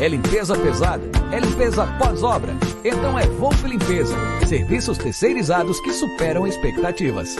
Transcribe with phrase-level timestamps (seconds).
[0.00, 1.04] É limpeza pesada?
[1.30, 2.54] É limpeza pós-obra?
[2.82, 4.16] Então é Volpe Limpeza.
[4.48, 7.36] Serviços terceirizados que superam expectativas.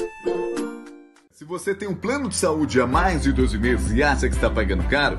[1.31, 4.35] Se você tem um plano de saúde há mais de 12 meses e acha que
[4.35, 5.19] está pagando caro,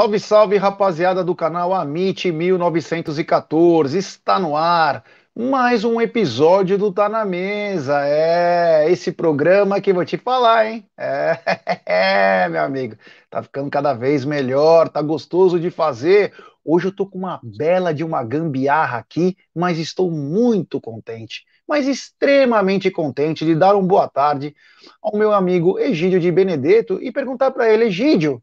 [0.00, 3.98] Salve, salve, rapaziada do canal Amit 1914.
[3.98, 5.04] Está no ar
[5.38, 8.00] mais um episódio do Tá na Mesa.
[8.06, 10.86] É esse programa que vou te falar, hein?
[10.98, 11.38] É,
[11.84, 12.96] é, meu amigo.
[13.28, 16.32] Tá ficando cada vez melhor, tá gostoso de fazer.
[16.64, 21.86] Hoje eu tô com uma bela de uma gambiarra aqui, mas estou muito contente, mas
[21.86, 24.56] extremamente contente de dar uma boa tarde
[25.02, 28.42] ao meu amigo Egídio de Benedetto e perguntar para ele, Egídio,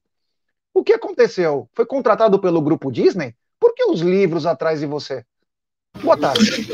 [0.77, 1.67] o que aconteceu?
[1.73, 3.33] Foi contratado pelo grupo Disney?
[3.59, 5.25] Por que os livros atrás de você?
[6.03, 6.67] Boa tarde.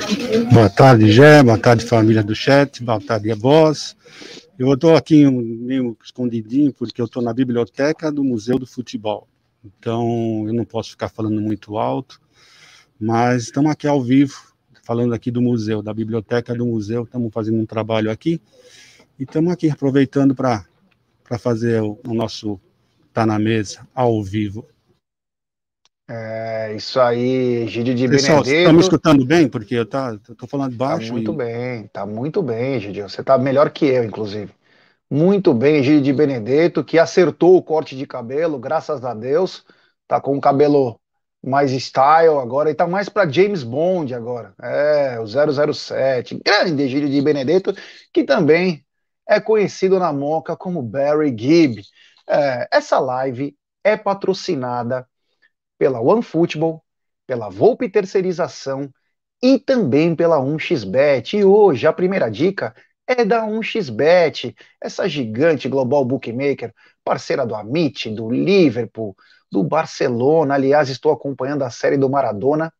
[0.52, 1.42] Boa tarde, Gé.
[1.42, 2.84] Boa tarde, família do chat.
[2.84, 3.96] Boa tarde, boss.
[4.60, 9.28] Eu estou aqui meio escondidinho porque eu estou na biblioteca do Museu do Futebol.
[9.64, 12.20] Então, eu não posso ficar falando muito alto,
[13.00, 14.54] mas estamos aqui ao vivo,
[14.84, 17.04] falando aqui do museu, da biblioteca do museu.
[17.04, 18.42] Estamos fazendo um trabalho aqui
[19.18, 20.66] e estamos aqui aproveitando para
[21.40, 22.60] fazer o, o nosso
[23.14, 24.68] tá na mesa, ao vivo.
[26.10, 28.60] É, isso aí, Gide de Pessoal, Benedetto.
[28.60, 29.48] Está me escutando bem?
[29.48, 31.08] Porque eu tá, tô falando baixo.
[31.08, 31.36] Tá muito e...
[31.36, 33.02] bem, tá muito bem, Gide.
[33.04, 34.52] Você tá melhor que eu, inclusive.
[35.10, 39.64] Muito bem, Gide de Benedetto, que acertou o corte de cabelo, graças a Deus.
[40.08, 41.00] Tá com o cabelo
[41.42, 44.54] mais style agora, e tá mais para James Bond agora.
[44.62, 45.26] É, o
[45.74, 46.42] 007.
[46.44, 47.74] Grande Gide de Benedetto,
[48.12, 48.84] que também
[49.28, 51.82] é conhecido na Moca como Barry Gibb.
[52.28, 55.08] É, essa live é patrocinada
[55.78, 56.84] pela OneFootball,
[57.28, 58.90] pela Volpe Terceirização
[59.42, 61.38] e também pela 1xBet.
[61.38, 62.74] E hoje a primeira dica
[63.06, 69.16] é da 1xBet, essa gigante global bookmaker, parceira do Amit, do Liverpool,
[69.52, 70.56] do Barcelona.
[70.56, 72.74] Aliás, estou acompanhando a série do Maradona.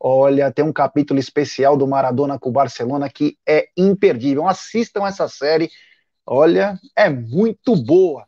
[0.00, 4.48] Olha, tem um capítulo especial do Maradona com o Barcelona que é imperdível.
[4.48, 5.70] Assistam essa série.
[6.26, 8.24] Olha, é muito boa.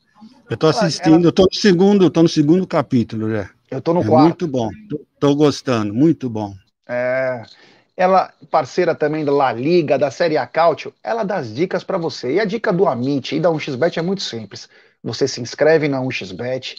[0.50, 1.24] Eu tô assistindo, ela...
[1.24, 3.50] eu tô no segundo, tô no segundo capítulo, já.
[3.70, 4.22] Eu tô no é quarto.
[4.22, 6.54] Muito bom, tô, tô, gostando, muito bom.
[6.88, 7.42] É,
[7.96, 11.98] ela, parceira também da La Liga, da Série A Cautio, ela dá as dicas para
[11.98, 12.34] você.
[12.34, 14.68] E a dica do Amit e da 1xBet é muito simples.
[15.02, 16.76] Você se inscreve na 1xBet,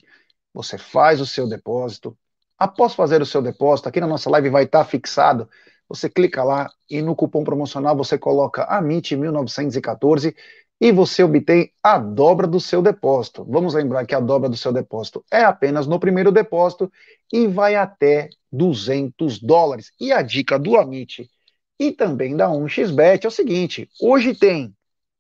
[0.54, 2.18] você faz o seu depósito.
[2.58, 5.48] Após fazer o seu depósito, aqui na nossa live vai estar fixado.
[5.88, 10.36] Você clica lá e no cupom promocional você coloca AMIT1914
[10.80, 13.46] e você obtém a dobra do seu depósito.
[13.50, 16.92] Vamos lembrar que a dobra do seu depósito é apenas no primeiro depósito
[17.32, 19.92] e vai até 200 dólares.
[20.00, 21.30] E a dica do Amit
[21.78, 24.74] e também da 1xBet é o seguinte: hoje tem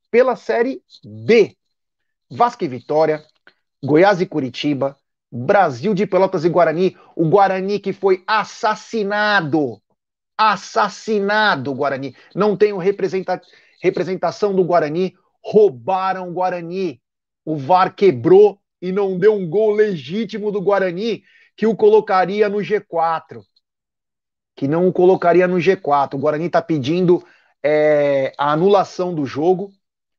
[0.09, 1.56] pela Série B
[2.31, 3.25] Vasco e Vitória,
[3.83, 4.95] Goiás e Curitiba,
[5.31, 9.81] Brasil de Pelotas e Guarani, o Guarani que foi assassinado.
[10.38, 12.15] Assassinado, Guarani.
[12.33, 13.41] Não representa
[13.81, 17.01] representação do Guarani roubaram o Guarani.
[17.45, 21.24] O VAR quebrou e não deu um gol legítimo do Guarani
[21.56, 23.41] que o colocaria no G4.
[24.56, 26.15] Que não o colocaria no G4.
[26.15, 27.24] O Guarani está pedindo
[27.63, 29.71] é, a anulação do jogo.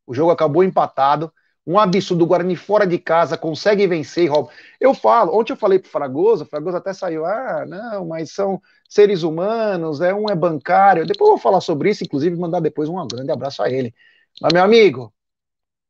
[0.06, 1.32] O jogo acabou empatado.
[1.66, 4.50] Um absurdo, o Guarani fora de casa, consegue vencer e rouba.
[4.81, 8.61] Eu falo, ontem eu falei pro Fragoso, o Fragoso até saiu, ah, não, mas são
[8.88, 11.06] seres humanos, é um é bancário.
[11.06, 13.94] Depois eu vou falar sobre isso, inclusive mandar depois um grande abraço a ele.
[14.40, 15.12] Mas, meu amigo,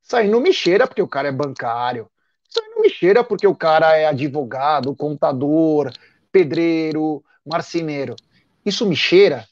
[0.03, 2.11] isso aí não me cheira porque o cara é bancário.
[2.49, 5.93] Isso aí não me cheira porque o cara é advogado, contador,
[6.33, 8.17] pedreiro, marceneiro.
[8.65, 9.47] Isso me cheira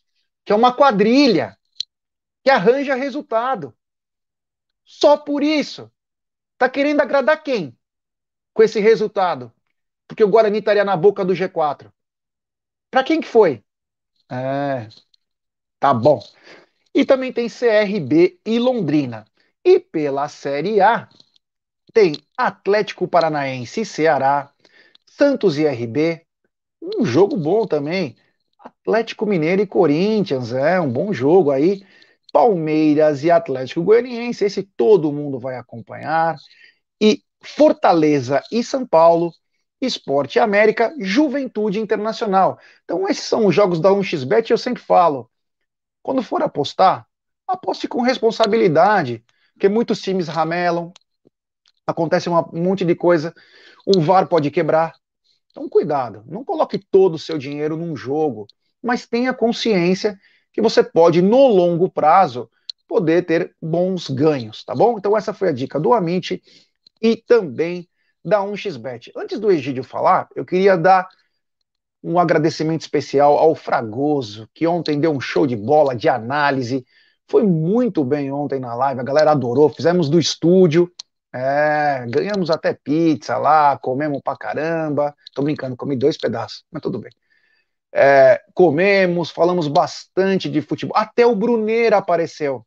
[0.44, 1.56] que é uma quadrilha
[2.44, 3.74] que arranja resultado.
[4.84, 5.90] Só por isso.
[6.58, 7.76] Tá querendo agradar quem
[8.54, 9.52] com esse resultado?
[10.08, 11.92] Porque o Guarani estaria na boca do G4.
[12.90, 13.64] Para quem que foi?
[14.30, 14.88] É,
[15.80, 16.20] tá bom.
[16.94, 19.24] E também tem CRB e Londrina.
[19.64, 21.08] E pela Série A,
[21.92, 24.52] tem Atlético Paranaense e Ceará,
[25.06, 26.22] Santos e RB,
[26.82, 28.16] um jogo bom também.
[28.58, 31.84] Atlético Mineiro e Corinthians, é um bom jogo aí.
[32.32, 36.36] Palmeiras e Atlético Goianiense, esse todo mundo vai acompanhar.
[37.00, 39.32] E Fortaleza e São Paulo,
[39.80, 42.58] Esporte América, Juventude Internacional.
[42.84, 45.30] Então, esses são os jogos da 1xBet, eu sempre falo.
[46.08, 47.06] Quando for apostar,
[47.46, 49.22] aposte com responsabilidade,
[49.52, 50.90] porque muitos times ramelam,
[51.86, 53.34] acontece um monte de coisa,
[53.84, 54.94] o VAR pode quebrar.
[55.50, 58.46] Então, cuidado, não coloque todo o seu dinheiro num jogo,
[58.82, 60.18] mas tenha consciência
[60.50, 62.50] que você pode, no longo prazo,
[62.88, 64.96] poder ter bons ganhos, tá bom?
[64.96, 66.42] Então, essa foi a dica do Amit
[67.02, 67.86] e também
[68.24, 69.12] da 1xBet.
[69.14, 71.06] Antes do Egídio falar, eu queria dar
[72.08, 76.86] um agradecimento especial ao Fragoso, que ontem deu um show de bola, de análise.
[77.28, 79.68] Foi muito bem ontem na live, a galera adorou.
[79.68, 80.90] Fizemos do estúdio,
[81.30, 85.14] é, ganhamos até pizza lá, comemos pra caramba.
[85.34, 87.12] Tô brincando, comi dois pedaços, mas tudo bem.
[87.92, 90.96] É, comemos, falamos bastante de futebol.
[90.96, 92.66] Até o Bruneiro apareceu.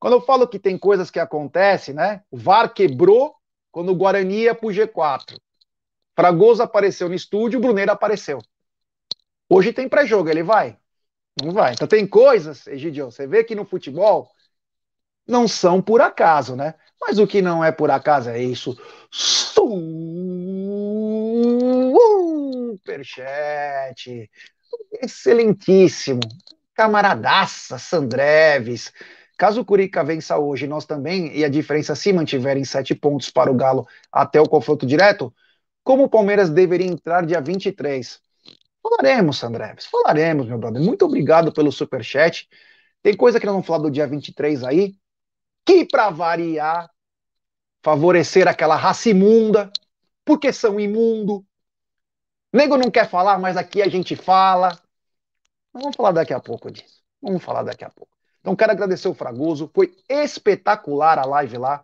[0.00, 2.22] Quando eu falo que tem coisas que acontecem, né?
[2.30, 3.34] O VAR quebrou
[3.70, 5.36] quando o Guarani ia pro G4.
[6.18, 8.40] Fragoso apareceu no estúdio, o Bruneiro apareceu.
[9.48, 10.76] Hoje tem pré-jogo, ele vai?
[11.40, 11.74] Não vai.
[11.74, 14.28] Então tem coisas, Egidio, você vê que no futebol
[15.24, 16.74] não são por acaso, né?
[17.00, 18.76] Mas o que não é por acaso é isso.
[22.72, 24.28] Superchat.
[25.00, 26.18] Excelentíssimo.
[26.74, 28.92] Camaradaça, Sandreves.
[29.36, 33.30] Caso o Curica vença hoje, nós também, e a diferença se mantiver em sete pontos
[33.30, 35.32] para o Galo até o confronto direto,
[35.88, 38.20] como o Palmeiras deveria entrar dia 23?
[38.82, 40.82] Falaremos, Sandreves, falaremos, meu brother.
[40.82, 42.46] Muito obrigado pelo super chat.
[43.02, 44.94] Tem coisa que nós vamos falar do dia 23 aí,
[45.64, 46.90] que para variar,
[47.82, 49.72] favorecer aquela raça imunda,
[50.26, 51.42] porque são imundo.
[52.52, 54.78] Nego não quer falar, mas aqui a gente fala.
[55.72, 57.00] vamos falar daqui a pouco disso.
[57.22, 58.12] Vamos falar daqui a pouco.
[58.42, 61.82] Então quero agradecer o Fragoso, foi espetacular a live lá.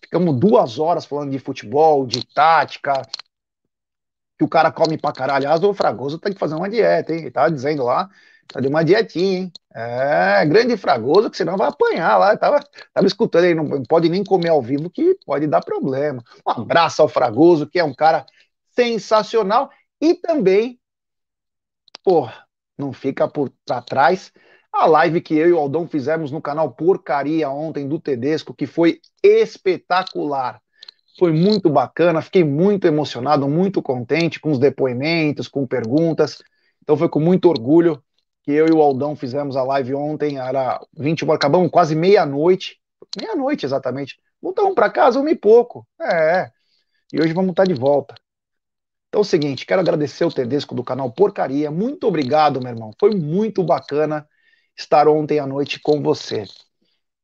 [0.00, 3.02] Ficamos duas horas falando de futebol, de tática,
[4.38, 5.46] que o cara come pra caralho.
[5.46, 7.20] Aliás, o Fragoso tem que fazer uma dieta, hein?
[7.20, 8.08] Ele tava dizendo lá,
[8.48, 9.52] tá de uma dietinha, hein?
[9.74, 12.36] É, grande Fragoso, que senão vai apanhar lá.
[12.36, 12.60] tava,
[12.92, 16.22] tava escutando, ele não pode nem comer ao vivo, que pode dar problema.
[16.46, 18.24] Um abraço ao Fragoso, que é um cara
[18.74, 19.70] sensacional.
[20.00, 20.78] E também,
[22.04, 22.46] porra,
[22.78, 23.50] não fica por
[23.86, 24.32] trás
[24.72, 28.66] a live que eu e o Aldão fizemos no canal Porcaria ontem do Tedesco, que
[28.66, 30.60] foi espetacular.
[31.18, 36.42] Foi muito bacana, fiquei muito emocionado, muito contente com os depoimentos, com perguntas.
[36.82, 38.02] Então foi com muito orgulho
[38.42, 42.78] que eu e o Aldão fizemos a live ontem, era 20, acabamos quase meia-noite,
[43.18, 44.18] meia-noite exatamente.
[44.40, 45.86] Voltamos para casa um e pouco.
[46.00, 46.50] É.
[47.12, 48.14] E hoje vamos estar de volta.
[49.08, 51.70] Então é o seguinte, quero agradecer o Tedesco do canal Porcaria.
[51.70, 52.92] Muito obrigado, meu irmão.
[53.00, 54.28] Foi muito bacana
[54.76, 56.44] estar ontem à noite com você.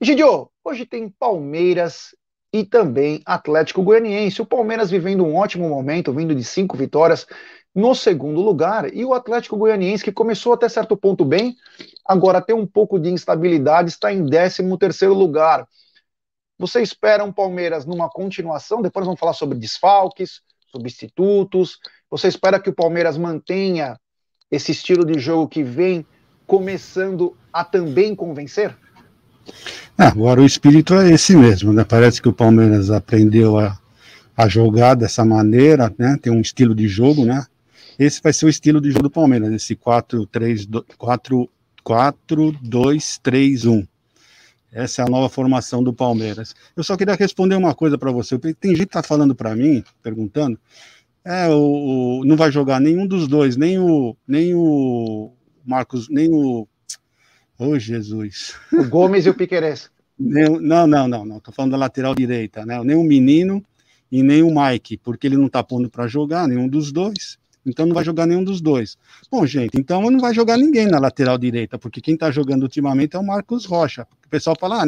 [0.01, 2.17] Gidio, hoje tem Palmeiras
[2.53, 4.43] e também Atlético Goianiense.
[4.43, 7.27] O Palmeiras vivendo um ótimo momento, vindo de cinco vitórias
[7.75, 11.57] no segundo lugar, e o Atlético Goianiense, que começou até certo ponto bem,
[12.05, 15.67] agora tem um pouco de instabilidade, está em 13 terceiro lugar.
[16.59, 18.83] Você espera um Palmeiras numa continuação?
[18.83, 21.79] Depois vamos falar sobre desfalques, substitutos.
[22.11, 23.99] Você espera que o Palmeiras mantenha
[24.51, 26.07] esse estilo de jogo que vem
[26.47, 28.77] começando a também convencer?
[29.99, 31.85] É, agora o espírito é esse mesmo, né?
[31.85, 33.79] Parece que o Palmeiras aprendeu a,
[34.37, 36.17] a jogar dessa maneira, né?
[36.21, 37.45] Tem um estilo de jogo, né?
[37.99, 41.51] Esse vai ser o estilo de jogo do Palmeiras, esse 4 3 4
[41.85, 43.87] 4 2 3 1.
[44.73, 46.55] Essa é a nova formação do Palmeiras.
[46.75, 48.39] Eu só queria responder uma coisa para você.
[48.39, 50.59] Tem gente que tá falando para mim, perguntando,
[51.25, 55.33] é, o, o, não vai jogar nenhum dos dois, nem o nem o
[55.65, 56.67] Marcos, nem o
[57.63, 58.57] Ô, oh, Jesus.
[58.73, 59.89] O Gomes e o Piqueires.
[60.61, 61.39] não, não, não, não.
[61.39, 62.83] Tô falando da lateral direita, né?
[62.83, 63.65] Nem o menino
[64.11, 67.39] e nem o Mike, porque ele não tá pondo para jogar nenhum dos dois.
[67.65, 68.99] Então não vai jogar nenhum dos dois.
[69.31, 73.15] Bom, gente, então não vai jogar ninguém na lateral direita, porque quem tá jogando ultimamente
[73.15, 74.09] é o Marcos Rocha.
[74.27, 74.87] O pessoal fala, ah,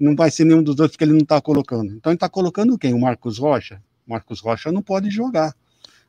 [0.00, 1.94] não vai ser nenhum dos dois porque ele não tá colocando.
[1.94, 2.92] Então ele tá colocando quem?
[2.94, 3.80] O Marcos Rocha?
[4.04, 5.54] O Marcos Rocha não pode jogar,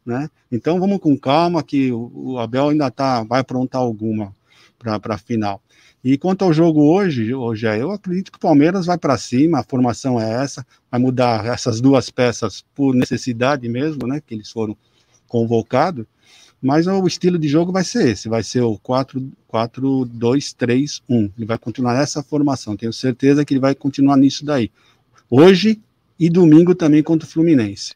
[0.03, 0.27] né?
[0.51, 4.33] Então vamos com calma que o Abel ainda tá, vai aprontar alguma
[4.99, 5.61] para a final.
[6.03, 9.63] E quanto ao jogo hoje, hoje eu acredito que o Palmeiras vai para cima, a
[9.63, 14.75] formação é essa, vai mudar essas duas peças por necessidade mesmo, né, que eles foram
[15.29, 16.05] convocados,
[16.61, 21.93] mas o estilo de jogo vai ser esse, vai ser o 4-2-3-1, ele vai continuar
[21.93, 24.69] nessa formação, tenho certeza que ele vai continuar nisso daí.
[25.29, 25.81] Hoje
[26.19, 27.93] e domingo também contra o Fluminense.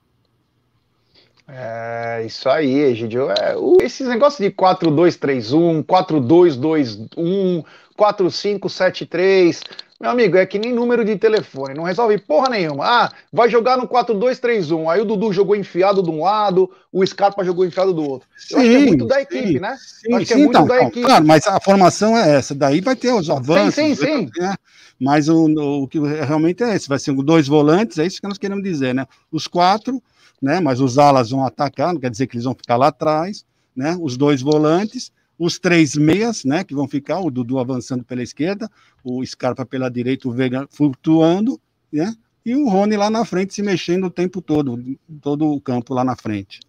[1.48, 3.32] É, isso aí, Egidio.
[3.32, 7.64] É, esses negócios de 4-2-3-1, 4-2-2-1,
[7.98, 9.62] 4-5-7-3.
[10.00, 12.86] Meu amigo, é que nem número de telefone, não resolve porra nenhuma.
[12.86, 14.92] Ah, vai jogar no 4-2-3-1.
[14.92, 18.28] Aí o Dudu jogou enfiado de um lado, o Scarpa jogou enfiado do outro.
[18.52, 19.78] Eu sim, acho que é muito da equipe, sim, né?
[19.80, 21.02] Sim, acho que é muito então, da equipe.
[21.02, 22.54] Claro, mas a formação é essa.
[22.54, 23.74] Daí vai ter os avanços.
[23.74, 24.30] Sim, sim, sim.
[24.40, 24.54] Né?
[25.00, 26.88] Mas o, o que realmente é esse.
[26.88, 29.08] Vai ser dois volantes, é isso que nós queremos dizer, né?
[29.32, 30.02] Os quatro
[30.42, 30.60] né?
[30.60, 33.98] Mas os alas vão atacar, não quer dizer que eles vão ficar lá atrás, né?
[34.00, 36.64] Os dois volantes, os três meias, né?
[36.64, 38.70] Que vão ficar, o Dudu avançando pela esquerda,
[39.04, 41.60] o Scarpa pela direita, o Veiga flutuando,
[41.92, 42.14] né?
[42.46, 44.82] E o Rony lá na frente se mexendo o tempo todo,
[45.22, 46.62] todo o campo lá na frente.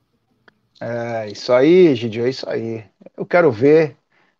[0.81, 2.85] É, isso aí, Gidio, é isso aí.
[3.17, 3.97] Eu quero ver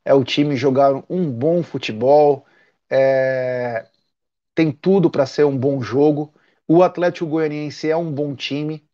[0.09, 2.47] é o time jogar um bom futebol,
[2.89, 3.87] é,
[4.55, 6.33] tem tudo para ser um bom jogo.
[6.67, 8.88] O Atlético Goianiense é um bom time,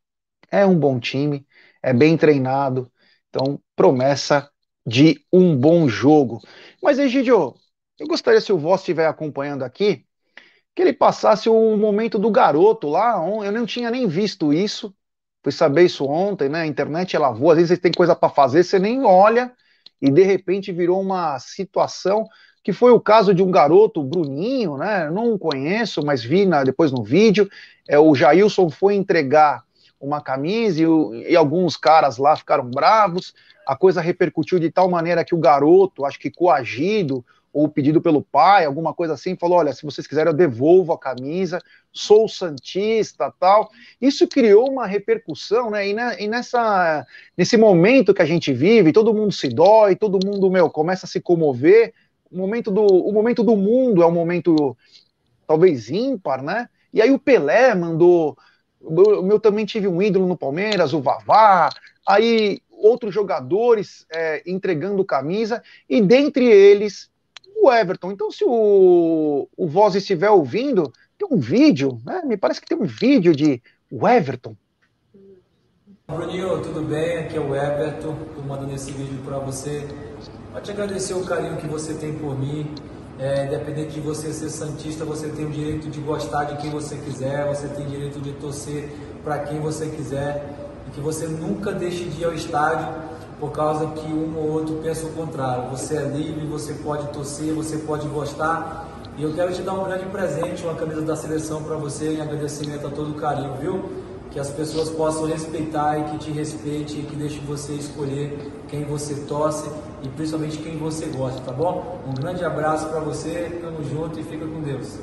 [0.60, 1.46] é um bom time,
[1.82, 2.90] é bem treinado,
[3.28, 4.50] então promessa
[4.86, 6.40] de um bom jogo.
[6.82, 7.54] Mas, Egidio,
[7.98, 10.04] eu gostaria, se o Voss estiver acompanhando aqui,
[10.74, 13.14] que ele passasse o momento do garoto lá.
[13.44, 14.94] Eu não tinha nem visto isso.
[15.42, 16.62] Fui saber isso ontem, né?
[16.62, 19.52] A internet ela voa, às vezes você tem coisa para fazer, você nem olha,
[20.00, 22.26] e de repente virou uma situação
[22.62, 25.10] que foi o caso de um garoto, Bruninho, né?
[25.10, 27.48] Não conheço, mas vi na, depois no vídeo.
[27.86, 29.62] É, o Jailson foi entregar
[30.04, 33.34] uma camisa e, e, alguns caras lá ficaram bravos.
[33.66, 38.20] A coisa repercutiu de tal maneira que o garoto, acho que coagido ou pedido pelo
[38.20, 43.32] pai, alguma coisa assim, falou: olha, se vocês quiserem eu devolvo a camisa, sou santista,
[43.38, 43.70] tal.
[44.02, 45.88] Isso criou uma repercussão, né?
[45.88, 47.06] E, na, e nessa
[47.36, 51.08] nesse momento que a gente vive, todo mundo se dói, todo mundo meu começa a
[51.08, 51.94] se comover.
[52.30, 54.76] O momento do o momento do mundo é um momento
[55.46, 56.68] talvez ímpar, né?
[56.92, 58.36] E aí o Pelé mandou
[58.84, 61.70] o meu também tive um ídolo no Palmeiras, o Vavá,
[62.06, 67.10] aí outros jogadores é, entregando camisa, e dentre eles
[67.56, 68.12] o Everton.
[68.12, 72.22] Então, se o, o Voz estiver ouvindo, tem um vídeo, né?
[72.24, 74.54] Me parece que tem um vídeo de o Everton.
[76.06, 77.18] Bruninho, tudo bem?
[77.18, 79.88] Aqui é o Everton, estou mandando esse vídeo para você.
[80.52, 82.66] Para te agradecer o carinho que você tem por mim,
[83.18, 86.96] é, independente de você ser santista, você tem o direito de gostar de quem você
[86.96, 88.90] quiser, você tem o direito de torcer
[89.22, 90.52] para quem você quiser
[90.88, 92.88] e que você nunca deixe de ir ao estádio
[93.38, 95.70] por causa que um ou outro pensa o contrário.
[95.70, 98.88] Você é livre, você pode torcer, você pode gostar.
[99.16, 102.20] E eu quero te dar um grande presente, uma camisa da seleção para você em
[102.20, 104.04] agradecimento a todo o carinho, viu?
[104.34, 108.82] que as pessoas possam respeitar e que te respeite e que deixe você escolher quem
[108.84, 109.70] você torce
[110.04, 112.02] e principalmente quem você gosta, tá bom?
[112.06, 114.98] Um grande abraço para você, tamo junto e fica com Deus.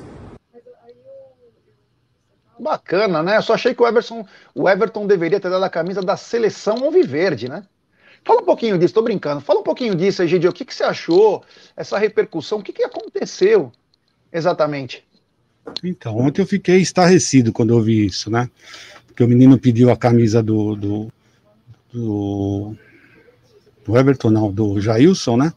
[2.60, 3.38] Bacana, né?
[3.38, 6.84] Eu só achei que o Everton, o Everton deveria ter dado a camisa da seleção
[6.84, 7.64] Alviverde, né?
[8.24, 9.42] Fala um pouquinho disso, tô brincando.
[9.42, 10.52] Fala um pouquinho disso, Egidio.
[10.52, 11.44] O que, que você achou?
[11.76, 13.72] Essa repercussão, o que, que aconteceu
[14.32, 15.04] exatamente?
[15.84, 18.48] Então, ontem eu fiquei estarrecido quando eu vi isso, né?
[19.08, 21.14] Porque o menino pediu a camisa do, do,
[21.92, 22.76] do,
[23.86, 25.54] do Everton, não, do Jailson, né?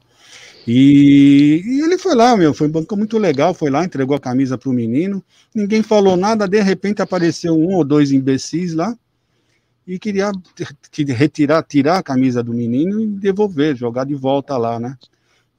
[0.66, 4.20] E, e, ele foi lá, meu, foi um banco muito legal, foi lá, entregou a
[4.20, 5.22] camisa pro menino,
[5.54, 8.96] ninguém falou nada, de repente apareceu um ou dois imbecis lá
[9.86, 10.32] e queria
[11.08, 14.96] retirar, tirar a camisa do menino e devolver, jogar de volta lá, né?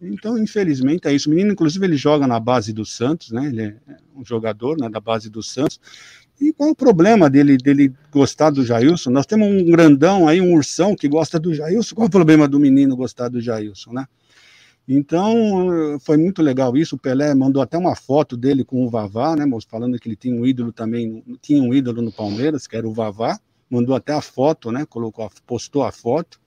[0.01, 1.29] Então, infelizmente, é isso.
[1.29, 3.47] O menino, inclusive, ele joga na base do Santos, né?
[3.47, 3.75] Ele é
[4.15, 5.79] um jogador né, da base do Santos.
[6.39, 9.09] E qual o problema dele, dele gostar do Jailson?
[9.09, 11.95] Nós temos um grandão aí, um ursão que gosta do Jailson.
[11.95, 14.05] Qual o problema do menino gostar do Jailson, né?
[14.87, 16.95] Então, foi muito legal isso.
[16.95, 19.45] O Pelé mandou até uma foto dele com o Vavá, né?
[19.67, 22.93] Falando que ele tinha um ídolo também, tinha um ídolo no Palmeiras, que era o
[22.93, 23.39] Vavá.
[23.69, 24.85] Mandou até a foto, né?
[24.85, 26.39] Colocou, postou a foto.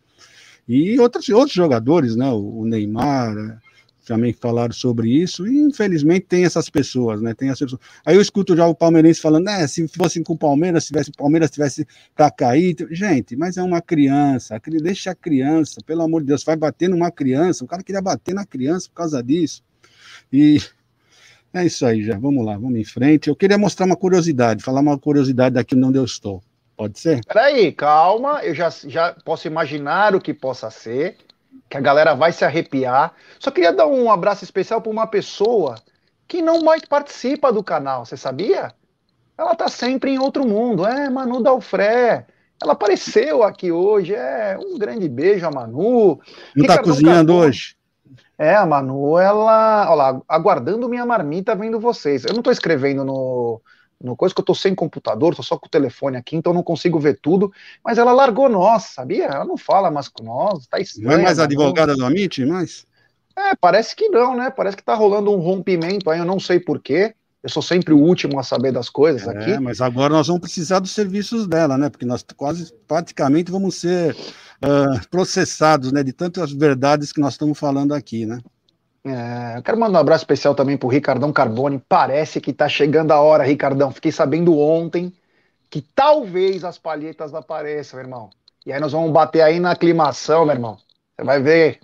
[0.68, 2.30] E outros, outros jogadores, né?
[2.30, 3.60] O Neymar,
[4.08, 7.34] também falaram sobre isso, e infelizmente tem essas pessoas, né?
[7.34, 7.80] Tem essas pessoas.
[8.06, 11.10] Aí eu escuto já o palmeirense falando, né, se fosse com o Palmeiras, se tivesse,
[11.10, 11.86] o Palmeiras tivesse
[12.16, 12.74] para cair.
[12.90, 17.10] Gente, mas é uma criança, deixa a criança, pelo amor de Deus, vai bater numa
[17.10, 17.64] criança.
[17.64, 19.62] O cara queria bater na criança por causa disso.
[20.32, 20.58] E
[21.52, 22.18] é isso aí, já.
[22.18, 23.28] Vamos lá, vamos em frente.
[23.28, 26.42] Eu queria mostrar uma curiosidade, falar uma curiosidade daqui onde eu estou.
[26.74, 27.20] Pode ser?
[27.26, 31.16] Peraí, calma, eu já, já posso imaginar o que possa ser
[31.68, 33.12] que a galera vai se arrepiar.
[33.38, 35.76] Só queria dar um abraço especial para uma pessoa
[36.26, 38.72] que não mais participa do canal, você sabia?
[39.36, 42.26] Ela tá sempre em outro mundo, é Manu Dalfré.
[42.60, 46.20] Ela apareceu aqui hoje, é um grande beijo a Manu.
[46.56, 47.76] Não tá cozinhando hoje?
[48.36, 52.24] É, a Manu, ela, olha lá, aguardando minha marmita vendo vocês.
[52.24, 53.60] Eu não tô escrevendo no,
[54.02, 56.62] no coisa que eu tô sem computador, tô só com o telefone aqui, então não
[56.62, 57.52] consigo ver tudo,
[57.84, 59.24] mas ela largou nós, sabia?
[59.24, 61.08] Ela não fala mais com nós, tá estranho.
[61.08, 62.86] Não é mais advogada do Amit, mas?
[63.36, 64.50] É, parece que não, né?
[64.50, 67.14] Parece que tá rolando um rompimento aí, eu não sei porquê.
[67.40, 69.58] Eu sou sempre o último a saber das coisas é, aqui.
[69.60, 71.88] Mas agora nós vamos precisar dos serviços dela, né?
[71.88, 76.02] Porque nós quase praticamente vamos ser uh, processados, né?
[76.02, 78.40] De tantas verdades que nós estamos falando aqui, né?
[79.10, 81.82] É, eu quero mandar um abraço especial também pro Ricardão Carbone.
[81.88, 83.90] Parece que tá chegando a hora, Ricardão.
[83.90, 85.12] Fiquei sabendo ontem
[85.70, 88.30] que talvez as palhetas apareçam, meu irmão.
[88.66, 90.76] E aí nós vamos bater aí na aclimação, meu irmão.
[91.16, 91.80] Você vai ver.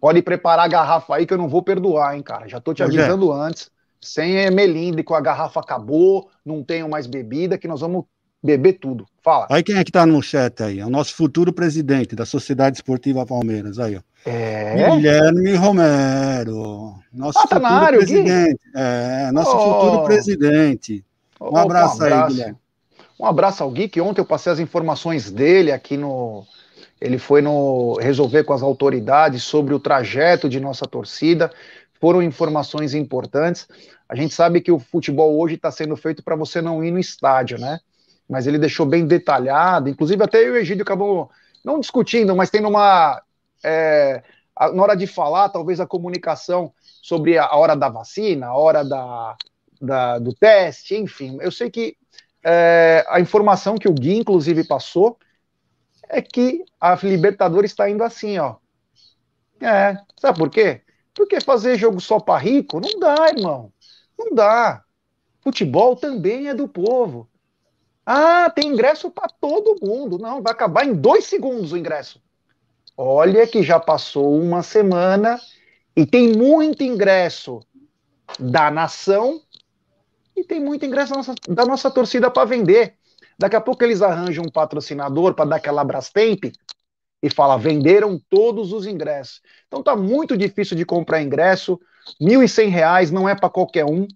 [0.00, 2.48] Pode preparar a garrafa aí que eu não vou perdoar, hein, cara.
[2.48, 3.70] Já tô te avisando antes.
[4.00, 8.04] Sem melindre, com a garrafa acabou, não tenho mais bebida, que nós vamos
[8.42, 9.06] beber tudo.
[9.22, 9.46] Fala.
[9.50, 10.80] Aí quem é que tá no chat aí?
[10.80, 13.78] É o nosso futuro presidente da Sociedade Esportiva Palmeiras.
[13.78, 14.00] Aí, ó.
[14.24, 14.90] É.
[14.96, 18.60] Guilherme Romero, nosso ah, tá futuro área, presidente.
[18.74, 19.80] É, nosso oh.
[19.80, 21.04] futuro presidente.
[21.40, 22.58] Um abraço, um abraço aí, Guilherme.
[23.18, 26.44] Um abraço ao Gui, que ontem eu passei as informações dele aqui no.
[27.00, 31.50] Ele foi no resolver com as autoridades sobre o trajeto de nossa torcida.
[32.00, 33.68] Foram informações importantes.
[34.08, 36.98] A gente sabe que o futebol hoje está sendo feito para você não ir no
[36.98, 37.78] estádio, né?
[38.32, 39.90] Mas ele deixou bem detalhado.
[39.90, 41.30] Inclusive, até eu e o Egídio acabou
[41.62, 43.22] não discutindo, mas tendo uma
[43.62, 44.22] é,
[44.58, 49.36] na hora de falar, talvez a comunicação sobre a hora da vacina, a hora da,
[49.78, 51.36] da do teste, enfim.
[51.42, 51.94] Eu sei que
[52.42, 55.18] é, a informação que o Gui, inclusive, passou
[56.08, 58.56] é que a Libertadores está indo assim, ó.
[59.60, 60.80] É, sabe por quê?
[61.14, 63.70] Porque fazer jogo só para rico não dá, irmão.
[64.18, 64.82] Não dá.
[65.42, 67.28] Futebol também é do povo.
[68.04, 70.18] Ah, tem ingresso para todo mundo.
[70.18, 72.20] Não, vai acabar em dois segundos o ingresso.
[72.96, 75.40] Olha que já passou uma semana
[75.96, 77.60] e tem muito ingresso
[78.38, 79.40] da nação
[80.36, 82.94] e tem muito ingresso da nossa, da nossa torcida para vender.
[83.38, 86.44] Daqui a pouco eles arranjam um patrocinador para dar aquela Brastemp
[87.22, 89.40] e fala: venderam todos os ingressos.
[89.66, 91.80] Então tá muito difícil de comprar ingresso.
[92.20, 94.06] R$ 1.100 não é para qualquer um.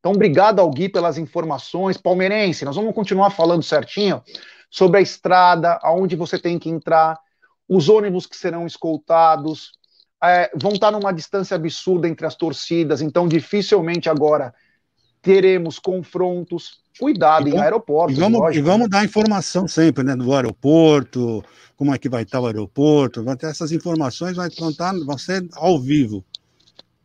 [0.00, 1.98] Então, obrigado ao Gui pelas informações.
[1.98, 4.22] Palmeirense, nós vamos continuar falando certinho
[4.70, 7.18] sobre a estrada, aonde você tem que entrar,
[7.68, 9.72] os ônibus que serão escoltados
[10.22, 14.54] é, vão estar numa distância absurda entre as torcidas, então dificilmente agora
[15.22, 16.80] teremos confrontos.
[16.98, 18.16] Cuidado e em aeroportos.
[18.16, 20.14] E vamos, e vamos dar informação sempre, né?
[20.14, 21.42] Do aeroporto,
[21.76, 25.46] como é que vai estar o aeroporto, vai ter essas informações, vai contar, vão ser
[25.54, 26.24] ao vivo.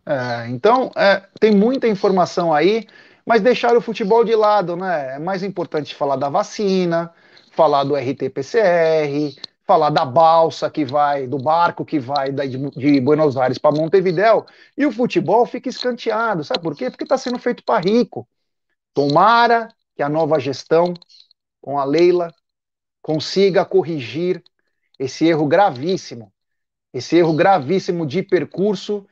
[0.07, 2.87] É, então, é, tem muita informação aí,
[3.25, 5.15] mas deixar o futebol de lado, né?
[5.15, 7.11] É mais importante falar da vacina,
[7.51, 13.57] falar do RT-PCR, falar da balsa que vai, do barco que vai de, Buenos Aires
[13.57, 14.45] para Montevidéu,
[14.77, 16.43] e o futebol fica escanteado.
[16.43, 16.89] Sabe por quê?
[16.91, 18.27] Porque está sendo feito para rico.
[18.93, 20.93] Tomara que a nova gestão,
[21.61, 22.31] com a Leila,
[23.01, 24.43] consiga corrigir
[24.99, 26.31] esse erro gravíssimo,
[26.93, 29.05] esse erro gravíssimo de percurso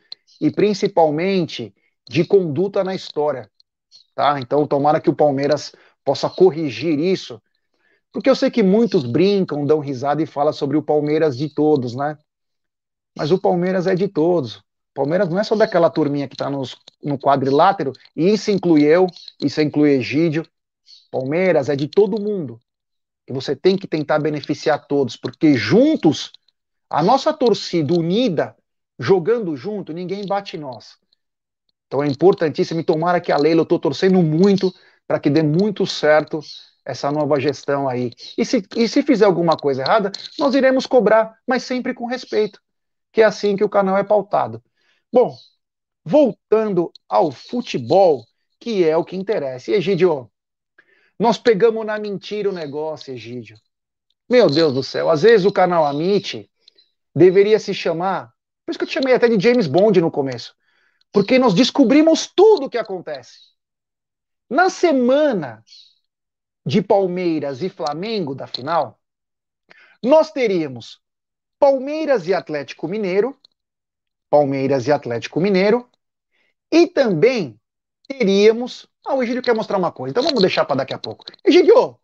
[0.44, 1.74] e principalmente
[2.08, 3.50] de conduta na história.
[4.14, 4.40] Tá?
[4.40, 7.42] Então, tomara que o Palmeiras possa corrigir isso
[8.14, 11.96] porque eu sei que muitos brincam, dão risada e falam sobre o Palmeiras de todos,
[11.96, 12.16] né?
[13.18, 14.64] Mas o Palmeiras é de todos.
[14.94, 19.08] Palmeiras não é só daquela turminha que está no quadrilátero, e isso inclui eu,
[19.42, 20.48] isso inclui Egídio.
[21.10, 22.60] Palmeiras é de todo mundo.
[23.28, 26.32] E você tem que tentar beneficiar todos, porque juntos,
[26.88, 28.56] a nossa torcida unida,
[29.00, 30.98] jogando junto, ninguém bate nós.
[31.88, 34.74] Então é importantíssimo, e tomara que a Leila, eu estou torcendo muito
[35.08, 36.40] para que dê muito certo
[36.86, 38.12] essa nova gestão aí.
[38.38, 42.60] E se, e se fizer alguma coisa errada, nós iremos cobrar, mas sempre com respeito,
[43.12, 44.62] que é assim que o canal é pautado.
[45.12, 45.38] Bom,
[46.04, 48.26] voltando ao futebol,
[48.60, 49.72] que é o que interessa.
[49.72, 50.32] E Egidio,
[51.20, 53.58] nós pegamos na mentira o negócio, Egídio.
[54.28, 56.50] Meu Deus do céu, às vezes o canal Amit
[57.16, 58.33] deveria se chamar,
[58.66, 60.56] por isso que eu te chamei até de James Bond no começo,
[61.12, 63.54] porque nós descobrimos tudo o que acontece.
[64.50, 65.64] Na semana
[66.66, 69.00] de Palmeiras e Flamengo da final,
[70.02, 71.02] nós teríamos
[71.60, 73.38] Palmeiras e Atlético Mineiro,
[74.30, 75.90] Palmeiras e Atlético Mineiro,
[76.72, 77.60] e também
[78.08, 78.88] teríamos.
[79.06, 81.26] Ah, o Egídio quer mostrar uma coisa, então vamos deixar para daqui a pouco.
[81.44, 82.00] Egídio,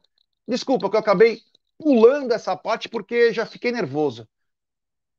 [0.48, 1.42] desculpa que eu acabei
[1.78, 4.28] pulando essa parte porque já fiquei nervoso.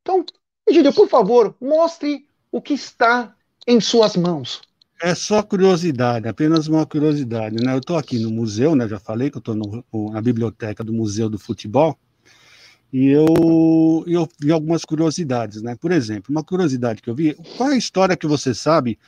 [0.01, 0.25] Então,
[0.67, 3.35] Egídio, por favor, mostre o que está
[3.67, 4.61] em suas mãos.
[5.01, 7.55] É só curiosidade, apenas uma curiosidade.
[7.55, 7.73] Né?
[7.73, 8.87] Eu estou aqui no museu, né?
[8.87, 9.55] já falei que eu estou
[10.11, 11.97] na biblioteca do Museu do Futebol,
[12.93, 15.61] e eu, eu vi algumas curiosidades.
[15.61, 15.75] Né?
[15.75, 18.99] Por exemplo, uma curiosidade que eu vi, qual é a história que você sabe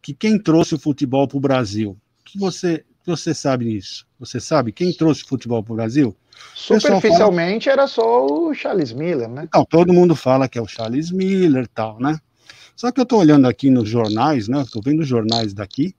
[0.00, 1.98] que quem trouxe o futebol para o Brasil?
[2.24, 4.06] Que você, você sabe disso?
[4.18, 6.16] Você sabe quem trouxe o futebol para o Brasil?
[6.54, 7.74] Superficialmente fala...
[7.74, 9.44] era só o Charles Miller, né?
[9.48, 12.18] Então, todo mundo fala que é o Charles Miller tal, né?
[12.76, 14.62] Só que eu estou olhando aqui nos jornais, né?
[14.62, 15.94] Estou vendo jornais daqui,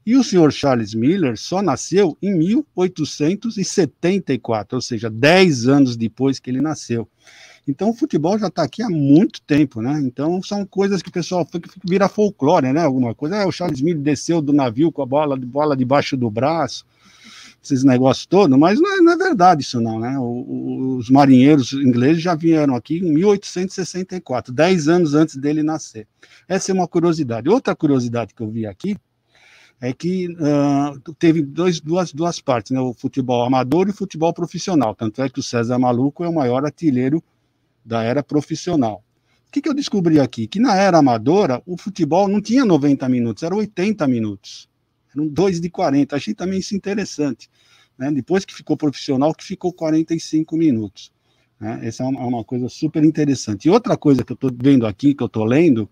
[0.05, 6.49] E o senhor Charles Miller só nasceu em 1874, ou seja, 10 anos depois que
[6.51, 7.09] ele nasceu.
[7.69, 10.01] Então o futebol já está aqui há muito tempo, né?
[10.01, 11.47] Então são coisas que o pessoal
[11.85, 12.83] vira folclore, né?
[12.83, 13.37] Alguma coisa.
[13.37, 16.85] É, o Charles Miller desceu do navio com a bola, bola debaixo do braço,
[17.63, 20.19] esses negócios todos, mas não é, não é verdade isso não, né?
[20.19, 26.09] O, os marinheiros ingleses já vieram aqui em 1864, 10 anos antes dele nascer.
[26.49, 27.49] Essa é uma curiosidade.
[27.49, 28.97] Outra curiosidade que eu vi aqui
[29.81, 34.33] é que uh, teve dois, duas, duas partes, né, o futebol amador e o futebol
[34.33, 34.95] profissional.
[34.95, 37.23] Tanto é que o César Maluco é o maior artilheiro
[37.85, 39.03] da era profissional.
[39.49, 40.47] O que, que eu descobri aqui?
[40.47, 44.69] Que na era amadora, o futebol não tinha 90 minutos, era 80 minutos.
[45.14, 46.14] Eram dois de 40.
[46.14, 47.51] Achei também isso interessante.
[47.99, 48.12] Né?
[48.12, 51.11] Depois que ficou profissional, que ficou 45 minutos.
[51.59, 51.81] Né?
[51.83, 53.66] Essa é uma, é uma coisa super interessante.
[53.66, 55.88] E outra coisa que eu estou vendo aqui, que eu estou lendo,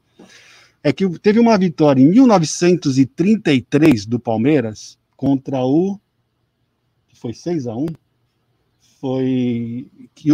[0.82, 5.98] é que teve uma vitória em 1933 do Palmeiras contra o
[7.14, 7.86] foi 6 a 1
[9.00, 10.30] foi que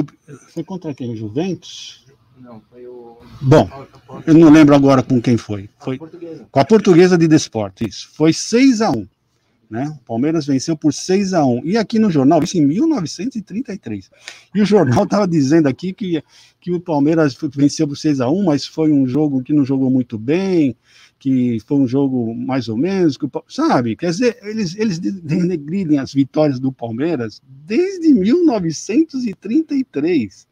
[0.52, 1.12] foi contra quem?
[1.12, 2.04] O Juventus?
[2.38, 3.68] Não, foi o Bom,
[4.26, 5.70] eu não lembro agora com quem foi.
[5.78, 8.10] Foi com a Portuguesa de Desporto, isso.
[8.12, 9.06] Foi 6 a 1
[9.70, 9.96] né?
[10.00, 14.10] O Palmeiras venceu por 6 a 1 E aqui no jornal, isso em 1933.
[14.54, 16.22] E o jornal estava dizendo aqui que,
[16.60, 19.90] que o Palmeiras venceu por 6 a 1 mas foi um jogo que não jogou
[19.90, 20.76] muito bem,
[21.18, 23.96] que foi um jogo mais ou menos, que, sabe?
[23.96, 30.46] Quer dizer, eles, eles denegridem as vitórias do Palmeiras desde 1933.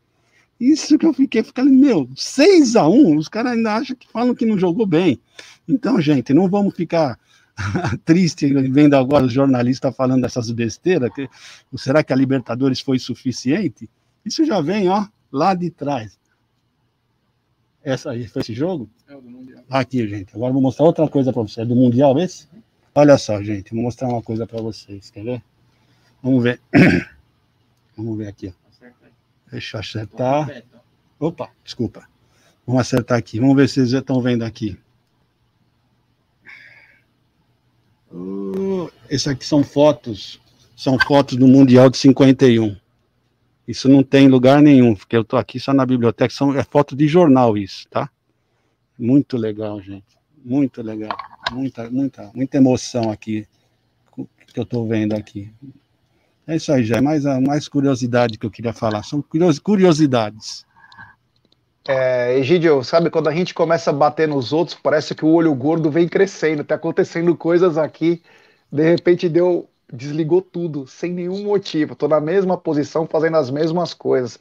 [0.58, 4.34] Isso que eu fiquei ficando, meu, 6 a 1 os caras ainda acham que falam
[4.34, 5.20] que não jogou bem.
[5.68, 7.18] Então, gente, não vamos ficar
[8.04, 11.28] triste vendo agora os jornalistas falando essas besteiras, que,
[11.76, 13.88] será que a Libertadores foi suficiente?
[14.24, 16.18] Isso já vem, ó, lá de trás.
[17.84, 18.88] Essa aí, foi esse jogo?
[19.08, 19.64] É o do Mundial.
[19.68, 20.34] Aqui, gente.
[20.34, 21.58] Agora vou mostrar outra coisa para vocês.
[21.58, 22.48] É do Mundial esse?
[22.94, 23.74] Olha só, gente.
[23.74, 25.10] Vou mostrar uma coisa para vocês.
[25.10, 25.42] Quer ver?
[26.22, 26.60] Vamos ver.
[27.96, 28.54] Vamos ver aqui.
[29.50, 30.62] Deixa eu acertar.
[31.18, 32.08] Opa, desculpa.
[32.66, 33.40] Vamos acertar aqui.
[33.40, 34.78] Vamos ver se vocês já estão vendo aqui.
[38.12, 40.40] Uh, esse aqui são fotos,
[40.76, 42.76] são fotos do Mundial de 51.
[43.66, 46.94] Isso não tem lugar nenhum, porque eu tô aqui só na biblioteca, são, é foto
[46.94, 48.10] de jornal isso, tá?
[48.98, 50.04] Muito legal, gente.
[50.44, 51.16] Muito legal.
[51.50, 53.46] Muita, muita, muita emoção aqui
[54.52, 55.50] que eu tô vendo aqui.
[56.46, 59.02] É isso aí, já é mais, mais curiosidade que eu queria falar.
[59.02, 59.24] São
[59.62, 60.66] curiosidades.
[61.86, 65.52] É, Egidio, sabe quando a gente começa a bater nos outros, parece que o olho
[65.54, 68.22] gordo vem crescendo, tá acontecendo coisas aqui,
[68.70, 73.92] de repente deu, desligou tudo, sem nenhum motivo, tô na mesma posição, fazendo as mesmas
[73.94, 74.38] coisas.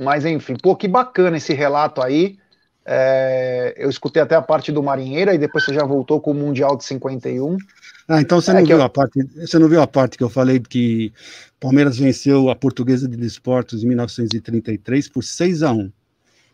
[0.00, 2.38] Mas enfim, pô, que bacana esse relato aí.
[2.90, 6.34] É, eu escutei até a parte do Marinheira e depois você já voltou com o
[6.34, 7.58] Mundial de 51.
[8.08, 8.82] Ah, então você, é não viu eu...
[8.82, 11.12] a parte, você não viu a parte que eu falei que
[11.60, 15.92] Palmeiras venceu a Portuguesa de Desportos em 1933 por 6 a 1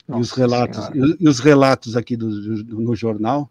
[0.06, 3.50] Nossa e os relatos e, os relatos aqui do, do, no jornal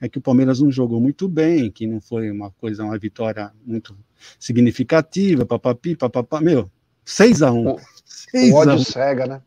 [0.00, 3.52] é que o Palmeiras não jogou muito bem, que não foi uma coisa, uma vitória
[3.64, 3.96] muito
[4.38, 6.70] significativa, papapi, papapá, meu,
[7.04, 7.78] 6 a 1 O,
[8.50, 9.42] o ódio cega, né?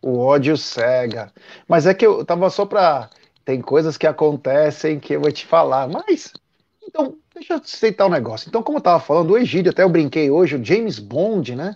[0.00, 1.32] O ódio cega.
[1.66, 3.10] Mas é que eu tava só para
[3.44, 6.32] tem coisas que acontecem que eu vou te falar, mas
[6.86, 8.48] então, deixa eu aceitar um negócio.
[8.48, 11.74] Então, como eu tava falando, o Egídio, até eu brinquei hoje, o James Bond, né?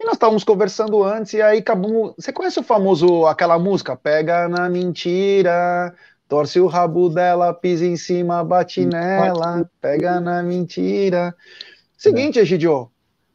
[0.00, 2.14] E nós estávamos conversando antes, e aí acabamos.
[2.16, 3.94] Você conhece o famoso, aquela música?
[3.94, 5.94] Pega na mentira,
[6.26, 11.36] torce o rabo dela, pisa em cima, bate nela, pega na mentira.
[11.98, 12.90] Seguinte, Egidio,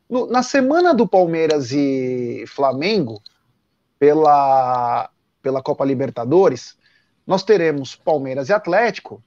[0.09, 3.21] no, na semana do Palmeiras e Flamengo,
[3.99, 5.07] pela,
[5.43, 6.75] pela Copa Libertadores,
[7.27, 9.23] nós teremos Palmeiras e Atlético,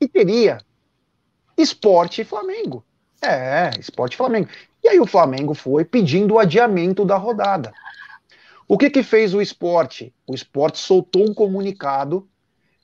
[0.00, 0.58] e teria
[1.56, 2.84] Esporte e Flamengo.
[3.22, 4.48] É, Esporte e Flamengo.
[4.82, 7.72] E aí o Flamengo foi pedindo o adiamento da rodada.
[8.66, 10.14] O que que fez o esporte?
[10.26, 12.28] O esporte soltou um comunicado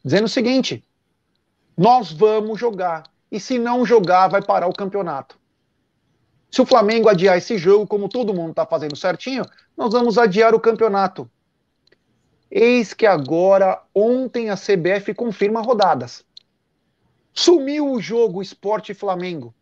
[0.05, 0.85] dizendo o seguinte:
[1.77, 3.05] nós vamos jogar.
[3.31, 5.39] E se não jogar, vai parar o campeonato.
[6.51, 9.45] Se o Flamengo adiar esse jogo, como todo mundo está fazendo certinho,
[9.77, 11.29] nós vamos adiar o campeonato.
[12.51, 16.25] Eis que agora, ontem, a CBF confirma rodadas.
[17.33, 19.55] Sumiu o jogo Esporte Flamengo.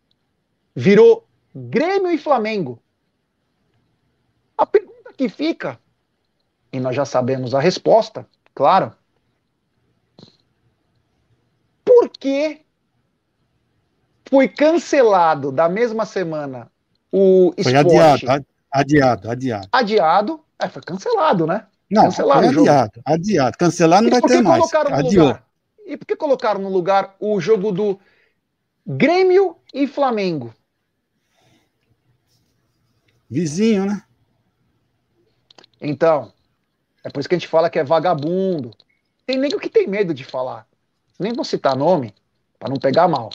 [0.73, 2.81] Virou Grêmio e Flamengo.
[4.57, 5.79] A pergunta que fica,
[6.71, 8.91] e nós já sabemos a resposta, claro.
[11.85, 12.61] Por que
[14.29, 16.69] foi cancelado da mesma semana
[17.09, 18.27] o foi esporte?
[18.27, 19.69] Adiado, adiado, adiado.
[19.71, 21.67] Adiado, é, foi cancelado, né?
[21.89, 23.57] Não, cancelado foi adiado, adiado.
[23.57, 24.73] Cancelar não e vai ter mais.
[24.73, 25.27] Adiou.
[25.27, 25.45] Lugar?
[25.85, 27.99] E por que colocaram no lugar o jogo do
[28.85, 30.53] Grêmio e Flamengo?
[33.29, 34.03] Vizinho, né?
[35.81, 36.31] Então,
[37.03, 38.71] é por isso que a gente fala que é vagabundo.
[39.25, 40.67] Tem nego que tem medo de falar.
[41.19, 42.13] Nem vou citar nome,
[42.59, 43.29] para não pegar mal.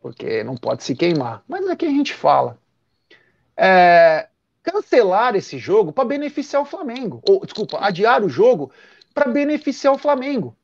[0.00, 1.42] Porque não pode se queimar.
[1.46, 2.58] Mas é que a gente fala.
[3.56, 4.28] É,
[4.62, 7.22] cancelar esse jogo para beneficiar o Flamengo.
[7.28, 8.72] Ou, desculpa, adiar o jogo
[9.14, 10.56] para beneficiar o Flamengo.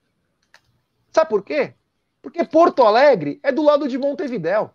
[1.10, 1.74] Sabe por quê?
[2.20, 4.70] Porque Porto Alegre é do lado de Montevidéu.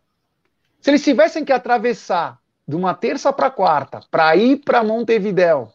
[0.79, 2.40] Se eles tivessem que atravessar
[2.71, 5.69] de uma terça para quarta para ir para Montevidéu,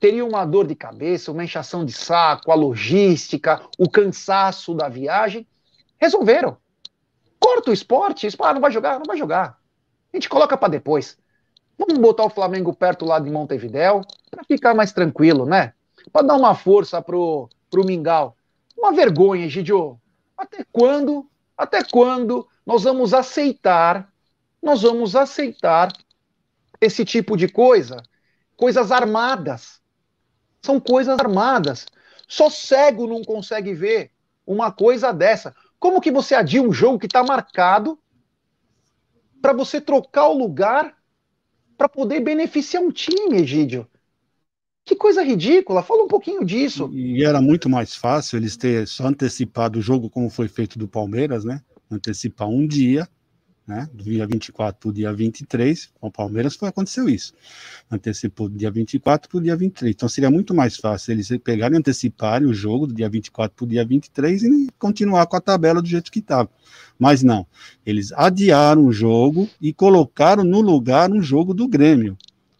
[0.00, 5.46] teria uma dor de cabeça, uma enchação de saco, a logística, o cansaço da viagem.
[6.00, 6.56] Resolveram.
[7.38, 9.58] Corta o esporte, ah, não vai jogar, não vai jogar.
[10.10, 11.18] A gente coloca para depois.
[11.78, 15.74] Vamos botar o Flamengo perto lá de Montevidéu para ficar mais tranquilo, né?
[16.10, 18.34] Para dar uma força pro, pro Mingau.
[18.76, 20.00] Uma vergonha, Gidio.
[20.36, 21.28] Até quando?
[21.58, 24.10] Até quando nós vamos aceitar?
[24.62, 25.92] Nós vamos aceitar
[26.82, 28.02] esse tipo de coisa?
[28.56, 29.80] Coisas armadas.
[30.60, 31.86] São coisas armadas.
[32.26, 34.10] Só cego não consegue ver
[34.44, 35.54] uma coisa dessa.
[35.78, 37.96] Como que você adia um jogo que está marcado
[39.40, 40.96] para você trocar o lugar
[41.78, 43.86] para poder beneficiar um time, Egídio?
[44.84, 46.90] Que coisa ridícula, fala um pouquinho disso.
[46.92, 50.88] E era muito mais fácil eles ter só antecipado o jogo como foi feito do
[50.88, 51.62] Palmeiras, né?
[51.88, 53.08] Antecipar um dia,
[53.66, 53.88] né?
[53.92, 55.90] Do dia 24 para o dia 23.
[56.00, 57.32] Com o Palmeiras foi, aconteceu isso.
[57.90, 59.94] Antecipou do dia 24 para o dia 23.
[59.94, 63.64] Então seria muito mais fácil eles pegarem e anteciparem o jogo do dia 24 para
[63.64, 66.50] o dia 23 e continuar com a tabela do jeito que estava.
[66.98, 67.46] Mas não,
[67.84, 72.16] eles adiaram o jogo e colocaram no lugar um jogo do Grêmio.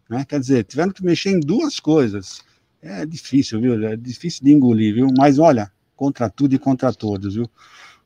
[0.08, 0.24] Né?
[0.24, 2.42] Quer dizer, tiveram que mexer em duas coisas.
[2.80, 3.86] É difícil, viu?
[3.86, 5.08] É difícil de engolir, viu?
[5.16, 7.48] Mas olha, contra tudo e contra todos, viu?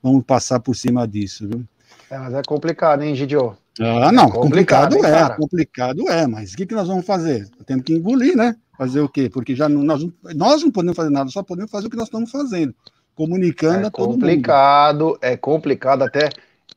[0.02, 1.66] Vamos passar por cima disso, viu?
[2.10, 3.56] É, mas é complicado, hein, Gidio?
[3.80, 7.04] Ah, não, é complicado, complicado hein, é, complicado é, mas o que, que nós vamos
[7.04, 7.48] fazer?
[7.66, 8.56] Temos que engolir, né?
[8.78, 9.28] Fazer o quê?
[9.28, 12.06] Porque já não, nós, nós não podemos fazer nada, só podemos fazer o que nós
[12.06, 12.74] estamos fazendo,
[13.14, 15.18] comunicando é a todo complicado, mundo.
[15.20, 16.30] É complicado, até,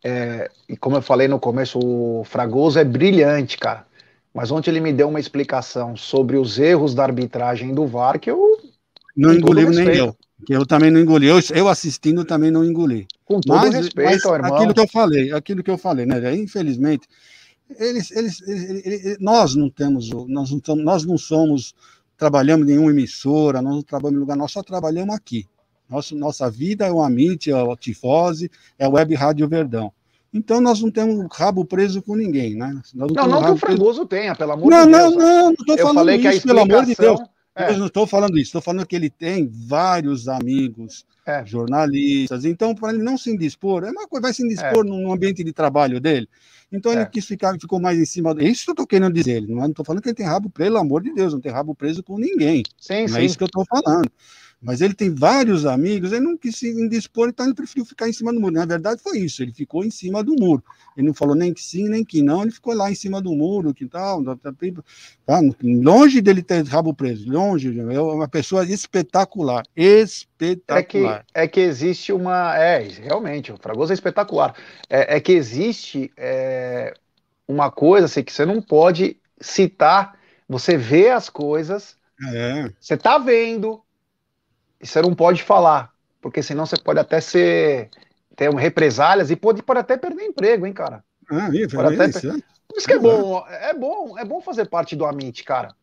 [0.03, 3.85] é, e como eu falei no começo, o Fragoso é brilhante, cara.
[4.33, 8.29] Mas ontem ele me deu uma explicação sobre os erros da arbitragem do VAR que
[8.29, 8.57] eu.
[9.15, 10.15] Não engoli nem eu.
[10.47, 11.27] Eu também não engoli.
[11.27, 13.07] Eu, eu assistindo também não engoli.
[13.29, 14.55] Com todo mas, respeito, mas irmão.
[14.55, 16.35] Aquilo que eu falei, aquilo que eu falei, né?
[16.35, 17.07] Infelizmente,
[17.77, 21.75] eles, eles, eles, eles nós não temos, nós não, somos, nós não somos,
[22.17, 25.45] trabalhamos em nenhuma emissora, nós não trabalhamos em lugar, nós só trabalhamos aqui.
[25.87, 29.93] Nossa, nossa vida é o Amit, é o Tifose, é a Web Rádio Verdão.
[30.33, 32.81] Então nós não temos rabo preso com ninguém, né?
[32.95, 34.23] não, não, que o Fragoso preso...
[34.23, 35.15] tenha, pelo amor não, de Deus.
[35.15, 37.19] Não, não, não, estou falando isso, a pelo amor de Deus.
[37.55, 37.71] É.
[37.73, 41.45] Eu não estou falando isso, estou falando que ele tem vários amigos é.
[41.45, 42.45] jornalistas.
[42.45, 44.89] Então, para ele não se indispor, é uma coisa, vai se indispor é.
[44.89, 46.27] no ambiente de trabalho dele.
[46.71, 47.05] Então ele é.
[47.05, 48.33] quis ficar, ficou mais em cima.
[48.33, 48.43] Do...
[48.43, 49.41] Isso que eu estou querendo dizer.
[49.41, 52.03] Não estou falando que ele tem rabo, pelo amor de Deus, não tem rabo preso
[52.03, 52.63] com ninguém.
[52.77, 53.17] Sim, não sim.
[53.17, 54.09] é isso que eu estou falando.
[54.61, 58.13] Mas ele tem vários amigos, ele não quis se indispor, então ele preferiu ficar em
[58.13, 58.53] cima do muro.
[58.53, 60.61] Na verdade, foi isso, ele ficou em cima do muro.
[60.97, 63.33] Ele não falou nem que sim, nem que não, ele ficou lá em cima do
[63.33, 71.25] muro, que tal, tá, longe dele ter rabo preso, longe, é uma pessoa espetacular, espetacular.
[71.33, 74.53] É que, é que existe uma, é, realmente, o Fragoso é espetacular,
[74.89, 76.93] é, é que existe é,
[77.47, 80.19] uma coisa assim, que você não pode citar,
[80.49, 81.95] você vê as coisas,
[82.33, 82.69] é.
[82.77, 83.81] você tá vendo,
[84.81, 87.89] você não pode falar, porque senão você pode até ser
[88.35, 91.03] ter represálias e pode, pode até perder emprego, hein, cara.
[91.29, 92.43] Ah, isso, pode até isso, per...
[92.67, 95.75] Por isso que é bom, é bom, é bom fazer parte do Amit, cara.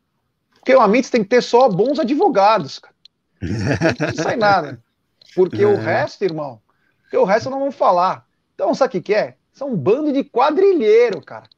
[0.55, 2.95] Porque o Amit tem que ter só bons advogados, cara.
[3.43, 4.83] Não sai nada.
[5.35, 5.67] Porque é.
[5.67, 6.61] o resto, irmão,
[7.03, 8.27] porque o resto não vamos falar.
[8.55, 9.37] Então, sabe o que, que é?
[9.53, 11.49] São um bando de quadrilheiro, cara.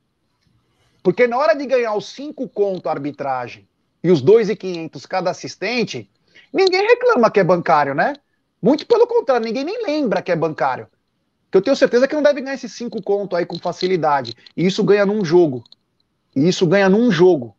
[1.02, 3.68] Porque na hora de ganhar os cinco conto a arbitragem
[4.02, 6.10] e os dois e quinhentos cada assistente,
[6.52, 8.14] Ninguém reclama que é bancário, né?
[8.60, 10.88] Muito pelo contrário, ninguém nem lembra que é bancário.
[11.50, 14.34] Que eu tenho certeza que não deve ganhar esses cinco conto aí com facilidade.
[14.56, 15.64] E isso ganha num jogo.
[16.34, 17.56] E isso ganha num jogo.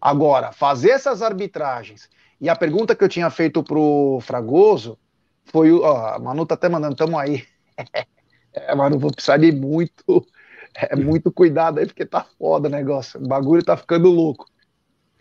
[0.00, 2.08] Agora, fazer essas arbitragens.
[2.40, 4.98] E a pergunta que eu tinha feito pro Fragoso
[5.44, 5.72] foi.
[5.72, 7.44] Ó, a Manu tá até mandando, tamo aí.
[8.54, 10.26] é, Manu, vou precisar de muito.
[10.72, 13.20] É, muito cuidado aí, porque tá foda o negócio.
[13.20, 14.46] O bagulho tá ficando louco.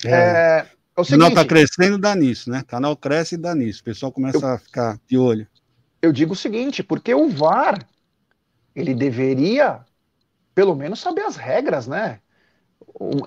[0.05, 0.11] É.
[0.11, 2.63] é é o canal está crescendo, dá nisso, né?
[2.67, 3.81] Canal cresce e dá nisso.
[3.81, 5.47] O pessoal começa eu, a ficar de olho.
[6.01, 7.85] Eu digo o seguinte, porque o VAR,
[8.75, 9.79] ele deveria,
[10.55, 12.19] pelo menos, saber as regras, né?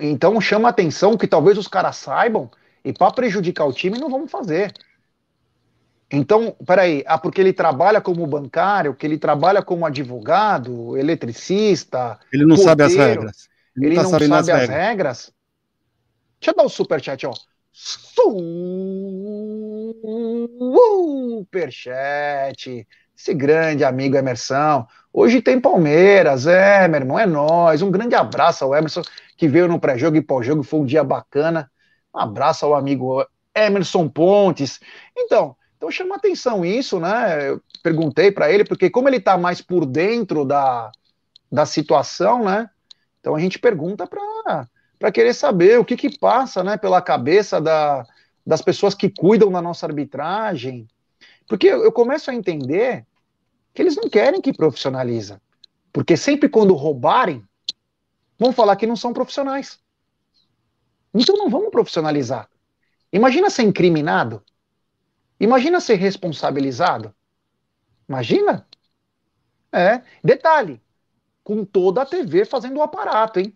[0.00, 2.50] Então chama atenção que talvez os caras saibam
[2.84, 4.72] e para prejudicar o time não vamos fazer.
[6.10, 12.18] Então, peraí, ah, porque ele trabalha como bancário, que ele trabalha como advogado, eletricista.
[12.30, 13.48] Ele não porteiro, sabe as regras.
[13.74, 14.68] Ele, ele tá não sabe as regras.
[14.68, 15.32] regras.
[16.38, 17.32] Deixa eu dar o um superchat, ó.
[21.52, 22.86] Superchat.
[23.16, 24.86] Esse grande amigo Emerson.
[25.12, 27.82] Hoje tem Palmeiras, é, meu irmão, é nós.
[27.82, 29.02] Um grande abraço ao Emerson,
[29.36, 31.70] que veio no pré-jogo e pós-jogo, foi um dia bacana.
[32.14, 34.80] Um abraço ao amigo Emerson Pontes.
[35.16, 37.50] Então, então chama atenção isso, né?
[37.50, 40.90] Eu perguntei para ele, porque como ele está mais por dentro da,
[41.50, 42.68] da situação, né?
[43.20, 44.68] Então a gente pergunta para
[45.02, 48.06] para querer saber o que, que passa né, pela cabeça da,
[48.46, 50.86] das pessoas que cuidam da nossa arbitragem.
[51.48, 53.04] Porque eu começo a entender
[53.74, 55.42] que eles não querem que profissionaliza.
[55.92, 57.44] Porque sempre quando roubarem,
[58.38, 59.80] vão falar que não são profissionais.
[61.12, 62.48] Então não vamos profissionalizar.
[63.12, 64.40] Imagina ser incriminado.
[65.40, 67.12] Imagina ser responsabilizado.
[68.08, 68.64] Imagina?
[69.72, 70.00] É.
[70.22, 70.80] Detalhe,
[71.42, 73.52] com toda a TV fazendo o aparato, hein?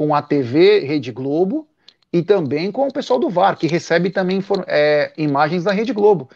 [0.00, 1.68] Com a TV Rede Globo
[2.10, 6.30] e também com o pessoal do VAR, que recebe também é, imagens da Rede Globo.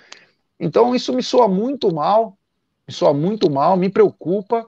[0.61, 2.37] Então isso me soa muito mal,
[2.87, 4.67] me soa muito mal, me preocupa.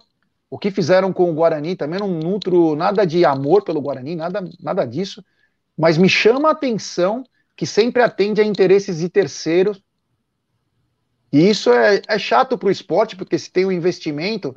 [0.48, 4.42] O que fizeram com o Guarani também não nutro nada de amor pelo Guarani, nada,
[4.58, 5.22] nada disso,
[5.76, 7.22] mas me chama a atenção
[7.54, 9.78] que sempre atende a interesses de terceiros.
[11.30, 14.56] E isso é, é chato para o esporte, porque se tem um investimento,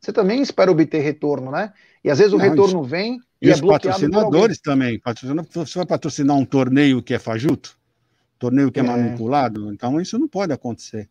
[0.00, 1.72] você também espera obter retorno, né?
[2.02, 2.84] E às vezes o não, retorno isso...
[2.84, 5.00] vem e, e é os patrocinadores também.
[5.52, 7.78] Você vai patrocinar um torneio que é fajuto?
[8.38, 9.72] Torneio que é, é manipulado?
[9.72, 11.08] Então isso não pode acontecer.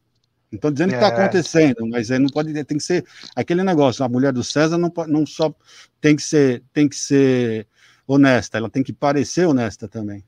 [0.51, 1.11] Não estou dizendo que está é.
[1.11, 4.03] acontecendo, mas é, não pode, tem que ser aquele negócio.
[4.03, 5.53] A mulher do César não, não só
[6.01, 7.67] tem que ser, tem que ser
[8.07, 10.23] honesta, ela tem que parecer honesta também.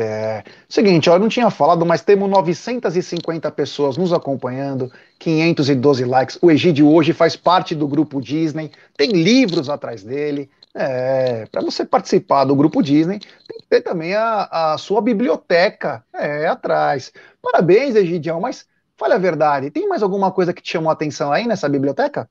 [0.00, 6.38] É, seguinte, eu não tinha falado, mas temos 950 pessoas nos acompanhando, 512 likes.
[6.40, 10.48] O Egídio hoje faz parte do grupo Disney, tem livros atrás dele.
[10.72, 16.04] É, para você participar do grupo Disney, tem que ter também a, a sua biblioteca
[16.14, 17.12] é, atrás.
[17.42, 21.32] Parabéns, Egidião, mas fale a verdade, tem mais alguma coisa que te chamou a atenção
[21.32, 22.30] aí nessa biblioteca?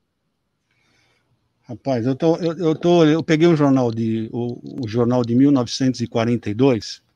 [1.64, 5.34] Rapaz, eu, tô, eu, eu, tô, eu peguei um jornal de, o, o jornal de
[5.34, 7.06] 1942,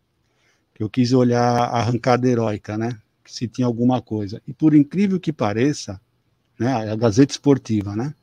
[0.75, 2.99] que eu quis olhar a arrancada heróica, né?
[3.27, 4.43] Se tinha alguma coisa.
[4.47, 6.01] E por incrível que pareça,
[6.59, 8.15] né, a Gazeta Esportiva, né?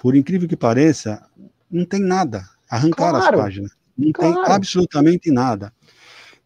[0.00, 1.24] Por incrível que pareça,
[1.70, 2.48] não tem nada.
[2.68, 3.72] Arrancaram claro, as páginas.
[3.96, 4.44] Não claro.
[4.44, 5.72] tem absolutamente nada.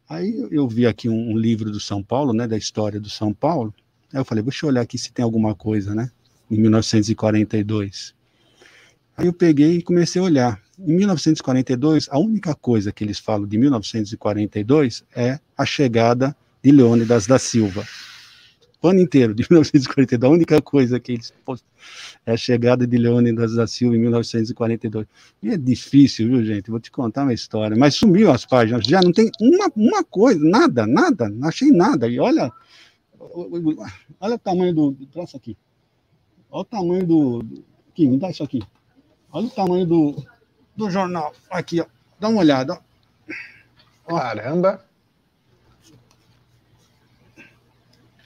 [0.08, 3.32] Aí eu vi aqui um, um, livro do São Paulo, né, da história do São
[3.32, 3.72] Paulo.
[4.12, 6.10] Aí eu falei, deixa eu olhar aqui se tem alguma coisa, né?
[6.50, 8.14] Em 1942.
[9.16, 10.63] Aí eu peguei e comecei a olhar.
[10.78, 17.26] Em 1942, a única coisa que eles falam de 1942 é a chegada de Leônidas
[17.26, 17.84] da Silva.
[18.82, 21.32] O ano inteiro, de 1942, a única coisa que eles
[22.26, 25.06] é a chegada de Leônidas da Silva em 1942.
[25.42, 26.70] E é difícil, viu, gente?
[26.70, 27.76] Vou te contar uma história.
[27.76, 32.08] Mas sumiu as páginas, já não tem uma, uma coisa, nada, nada, não achei nada.
[32.08, 32.52] E olha,
[34.20, 34.92] olha o tamanho do.
[35.12, 35.56] Traça aqui.
[36.50, 37.44] Olha o tamanho do.
[37.90, 38.60] Aqui, me dá isso aqui.
[39.32, 40.14] Olha o tamanho do,
[40.76, 41.32] do jornal.
[41.50, 41.86] Aqui, ó.
[42.18, 42.78] Dá uma olhada.
[44.06, 44.18] Ó.
[44.18, 44.84] Caramba.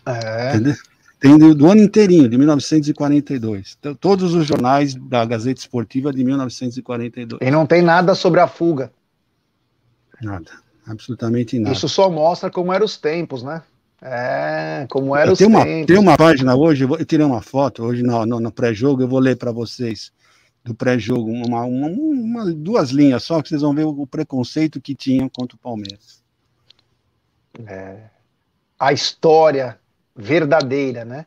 [0.06, 0.50] É.
[0.50, 0.74] Entendeu?
[1.20, 3.76] Tem do, do, ano inteirinho, de 1942.
[3.78, 7.40] Então, todos os jornais da Gazeta Esportiva de 1942.
[7.42, 8.92] E não tem nada sobre a fuga.
[10.22, 10.50] Nada,
[10.86, 11.74] absolutamente nada.
[11.74, 13.62] Isso só mostra como eram os tempos, né?
[14.00, 15.86] É, como eram os uma, tempos.
[15.86, 19.18] Tem uma página hoje, eu tirei uma foto hoje no, no, no pré-jogo, eu vou
[19.18, 20.12] ler para vocês
[20.68, 24.94] do pré-jogo, uma, uma, uma, duas linhas só, que vocês vão ver o, preconceito que
[24.94, 26.22] tinham contra o Palmeiras.
[27.66, 28.10] É.
[28.78, 29.80] A história
[30.14, 31.24] verdadeira, né?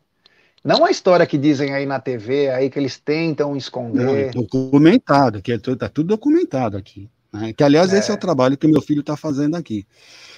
[0.64, 4.06] Não a história que dizem aí na TV, aí que eles tentam esconder.
[4.06, 7.10] Não, é documentado, que está é tudo documentado aqui.
[7.34, 7.52] Né?
[7.52, 7.98] Que, aliás, é.
[7.98, 9.88] esse é o trabalho que meu filho está fazendo aqui,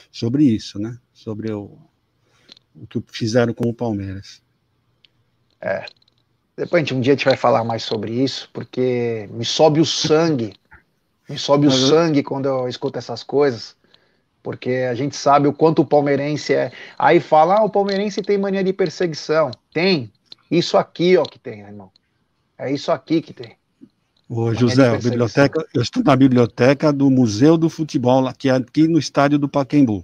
[0.09, 0.97] sobre isso, né?
[1.11, 1.77] Sobre o,
[2.73, 4.41] o que fizeram com o Palmeiras.
[5.59, 5.85] É.
[6.55, 10.53] Depois um dia a gente vai falar mais sobre isso, porque me sobe o sangue.
[11.29, 13.77] Me sobe o sangue quando eu escuto essas coisas
[14.43, 16.71] porque a gente sabe o quanto o palmeirense é.
[16.99, 19.49] Aí fala, ah, o palmeirense tem mania de perseguição.
[19.73, 20.11] Tem.
[20.51, 21.89] Isso aqui, ó, que tem, irmão.
[22.57, 23.55] É isso aqui que tem.
[24.29, 28.87] Ô, José, a biblioteca, eu estou na biblioteca do Museu do Futebol, que é aqui
[28.87, 30.03] no estádio do Paquembu.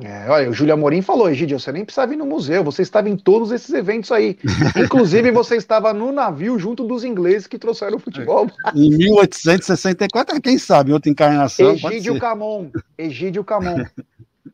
[0.00, 3.10] É, olha, o Júlio Amorim falou, Egidio, você nem precisava ir no museu, você estava
[3.10, 4.38] em todos esses eventos aí.
[4.76, 8.46] Inclusive, você estava no navio junto dos ingleses que trouxeram o futebol.
[8.74, 11.72] Em 1864, quem sabe, outra encarnação.
[11.72, 12.70] Egídio Camon.
[12.96, 13.84] Egídio Camon.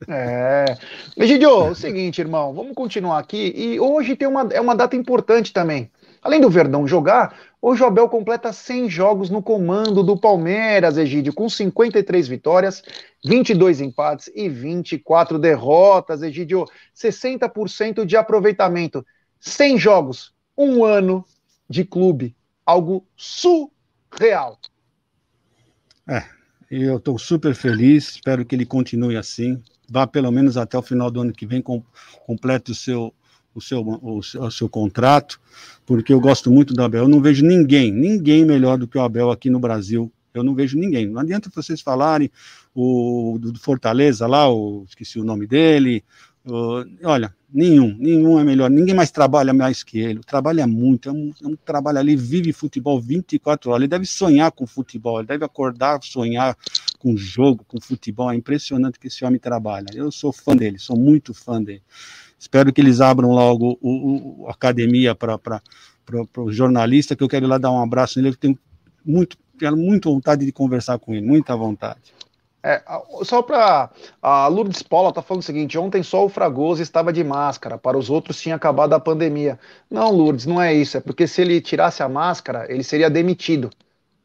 [0.06, 0.76] É.
[1.16, 3.52] Egidio, é o seguinte, irmão, vamos continuar aqui.
[3.56, 5.90] E hoje tem uma, é uma data importante também.
[6.22, 11.48] Além do Verdão jogar, o Abel completa 100 jogos no comando do Palmeiras, Egídio, com
[11.48, 12.82] 53 vitórias,
[13.24, 16.64] 22 empates e 24 derrotas, Egídio.
[16.94, 19.04] 60% de aproveitamento.
[19.40, 21.24] 100 jogos, um ano
[21.68, 22.34] de clube.
[22.64, 24.58] Algo surreal.
[26.06, 26.24] É,
[26.70, 29.60] eu estou super feliz, espero que ele continue assim.
[29.90, 31.82] Vá pelo menos até o final do ano que vem, com,
[32.24, 33.12] complete o seu
[33.58, 35.40] o seu, o, o seu contrato,
[35.84, 37.04] porque eu gosto muito do Abel.
[37.04, 40.10] Eu não vejo ninguém, ninguém melhor do que o Abel aqui no Brasil.
[40.32, 41.06] Eu não vejo ninguém.
[41.06, 42.30] Não adianta vocês falarem
[42.74, 46.04] o do Fortaleza lá, o, esqueci o nome dele.
[46.44, 48.70] O, olha, nenhum, nenhum é melhor.
[48.70, 50.20] Ninguém mais trabalha mais que ele.
[50.20, 53.80] Trabalha muito, é um, é um trabalho ali, vive futebol 24 horas.
[53.80, 56.56] Ele deve sonhar com futebol, ele deve acordar, sonhar
[56.98, 58.30] com jogo, com futebol.
[58.30, 59.86] É impressionante que esse homem trabalha.
[59.94, 61.82] Eu sou fã dele, sou muito fã dele.
[62.38, 65.60] Espero que eles abram logo o, o academia para
[66.36, 68.58] o jornalista, que eu quero ir lá dar um abraço nele, eu tenho
[69.04, 72.14] muito, tenho muito vontade de conversar com ele, muita vontade.
[72.62, 72.82] É,
[73.22, 73.88] só para
[74.20, 77.96] a Lourdes Paula tá falando o seguinte: ontem só o Fragoso estava de máscara, para
[77.96, 79.58] os outros tinha acabado a pandemia.
[79.90, 80.96] Não, Lourdes, não é isso.
[80.96, 83.70] É porque se ele tirasse a máscara, ele seria demitido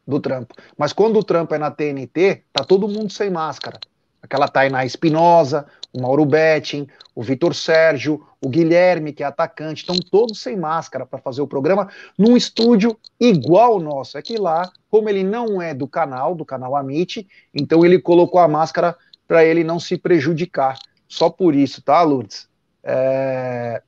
[0.06, 0.54] do trampo.
[0.76, 3.78] Mas quando o trampo é na TNT, tá todo mundo sem máscara.
[4.24, 9.96] Aquela Tainá Espinosa, o Mauro Betting, o Vitor Sérgio, o Guilherme, que é atacante, estão
[9.96, 14.16] todos sem máscara para fazer o programa num estúdio igual ao nosso.
[14.16, 18.40] É que lá, como ele não é do canal, do canal Amit, então ele colocou
[18.40, 18.96] a máscara
[19.28, 20.78] para ele não se prejudicar.
[21.06, 22.48] Só por isso, tá, Lourdes?
[22.82, 23.82] É...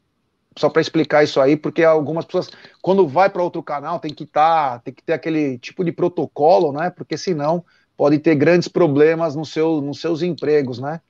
[0.59, 2.51] Só para explicar isso aí, porque algumas pessoas,
[2.82, 6.72] quando vai para outro canal, tem que tá, tem que ter aquele tipo de protocolo,
[6.72, 6.91] né?
[6.91, 7.64] Porque senão
[7.97, 11.01] pode ter grandes problemas no seu, nos seus empregos, né?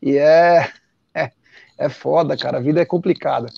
[0.00, 0.70] E é,
[1.14, 1.30] é,
[1.78, 3.48] é foda, cara, a vida é complicada.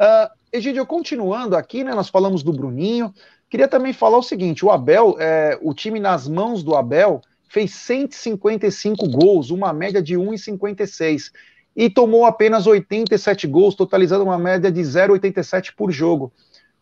[0.00, 3.12] Uh, continuando aqui, né, nós falamos do Bruninho,
[3.48, 7.72] queria também falar o seguinte, o Abel, é, o time nas mãos do Abel fez
[7.74, 11.32] 155 gols, uma média de 1,56,
[11.74, 16.32] e tomou apenas 87 gols, totalizando uma média de 0,87 por jogo.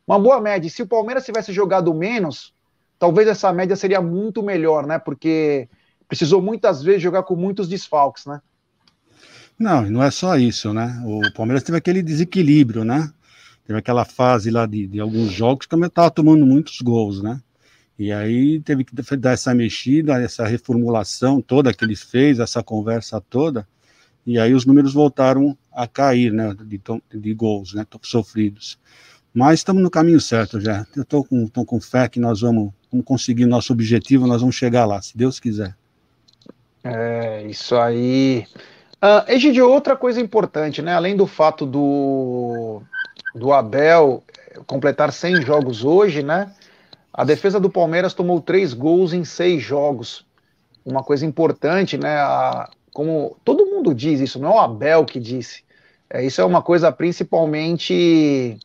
[0.07, 0.69] Uma boa média.
[0.71, 2.55] Se o Palmeiras tivesse jogado menos,
[2.99, 4.99] talvez essa média seria muito melhor, né?
[4.99, 5.69] Porque
[6.09, 8.41] precisou muitas vezes jogar com muitos desfalques, né?
[9.59, 11.03] Não, não é só isso, né?
[11.05, 13.13] O Palmeiras teve aquele desequilíbrio, né?
[13.67, 17.41] Teve aquela fase lá de, de alguns jogos que também estava tomando muitos gols, né?
[17.99, 23.21] E aí teve que dar essa mexida, essa reformulação toda que ele fez, essa conversa
[23.21, 23.67] toda,
[24.25, 26.55] e aí os números voltaram a cair, né?
[26.55, 26.81] De,
[27.13, 27.85] de gols, né?
[28.03, 28.79] Sofridos.
[29.35, 30.87] Mas estamos no caminho certo já.
[30.97, 34.85] Eu estou com, com fé que nós vamos vamos conseguir nosso objetivo, nós vamos chegar
[34.85, 35.77] lá, se Deus quiser.
[36.83, 38.47] É, isso aí.
[39.03, 40.95] Uh, Egidio, outra coisa importante, né?
[40.95, 42.83] Além do fato do,
[43.35, 44.25] do Abel
[44.67, 46.53] completar 100 jogos hoje, né?
[47.13, 50.27] A defesa do Palmeiras tomou três gols em seis jogos.
[50.85, 52.17] Uma coisa importante, né?
[52.17, 55.63] A, como todo mundo diz isso, não é o Abel que disse.
[56.11, 58.59] É, isso é uma coisa principalmente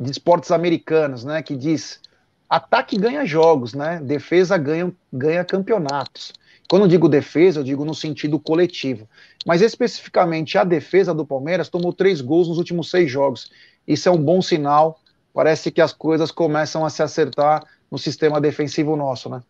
[0.00, 1.42] de esportes americanos, né?
[1.42, 2.00] Que diz
[2.48, 4.00] ataque ganha jogos, né?
[4.02, 6.32] Defesa ganha, ganha campeonatos.
[6.68, 9.08] Quando eu digo defesa, eu digo no sentido coletivo.
[9.46, 13.50] Mas especificamente a defesa do Palmeiras tomou três gols nos últimos seis jogos.
[13.86, 15.00] Isso é um bom sinal.
[15.32, 19.42] Parece que as coisas começam a se acertar no sistema defensivo nosso, né?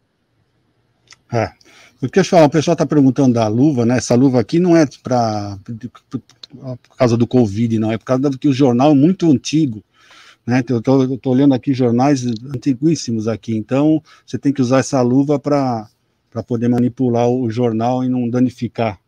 [1.32, 1.50] É.
[2.00, 3.98] Eu falar, o pessoal está perguntando da luva, né?
[3.98, 5.58] Essa luva aqui não é para
[6.80, 9.82] por causa do Covid, não, é por causa que o jornal é muito antigo.
[10.48, 10.64] Né?
[10.66, 15.86] Eu estou olhando aqui jornais antiguíssimos aqui, então você tem que usar essa luva para
[16.46, 18.98] poder manipular o jornal e não danificar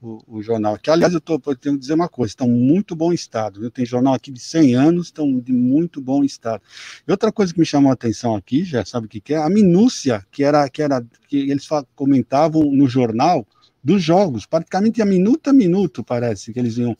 [0.00, 0.78] o, o jornal.
[0.78, 3.58] Que, aliás, eu, tô, eu tenho que dizer uma coisa, estão muito bom estado.
[3.58, 3.68] Viu?
[3.68, 6.62] Tem jornal aqui de 100 anos, estão de muito bom estado.
[7.04, 9.38] E outra coisa que me chamou a atenção aqui, já sabe o que, que é?
[9.38, 11.66] A minúcia que era que, era, que eles
[11.96, 13.44] comentavam no jornal
[13.82, 16.96] dos jogos, praticamente a minuto a minuto, parece, que eles iam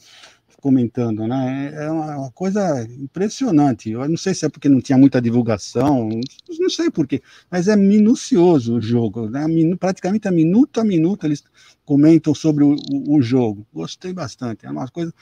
[0.67, 1.73] comentando, né?
[1.77, 3.89] É, é uma coisa impressionante.
[3.89, 6.09] Eu não sei se é porque não tinha muita divulgação,
[6.59, 9.47] não sei porquê, mas é minucioso o jogo, né?
[9.79, 11.45] Praticamente a minuto a minuto eles
[11.85, 12.75] comentam sobre o,
[13.09, 13.65] o, jogo.
[13.73, 14.67] Gostei bastante.
[14.67, 15.15] É uma coisa,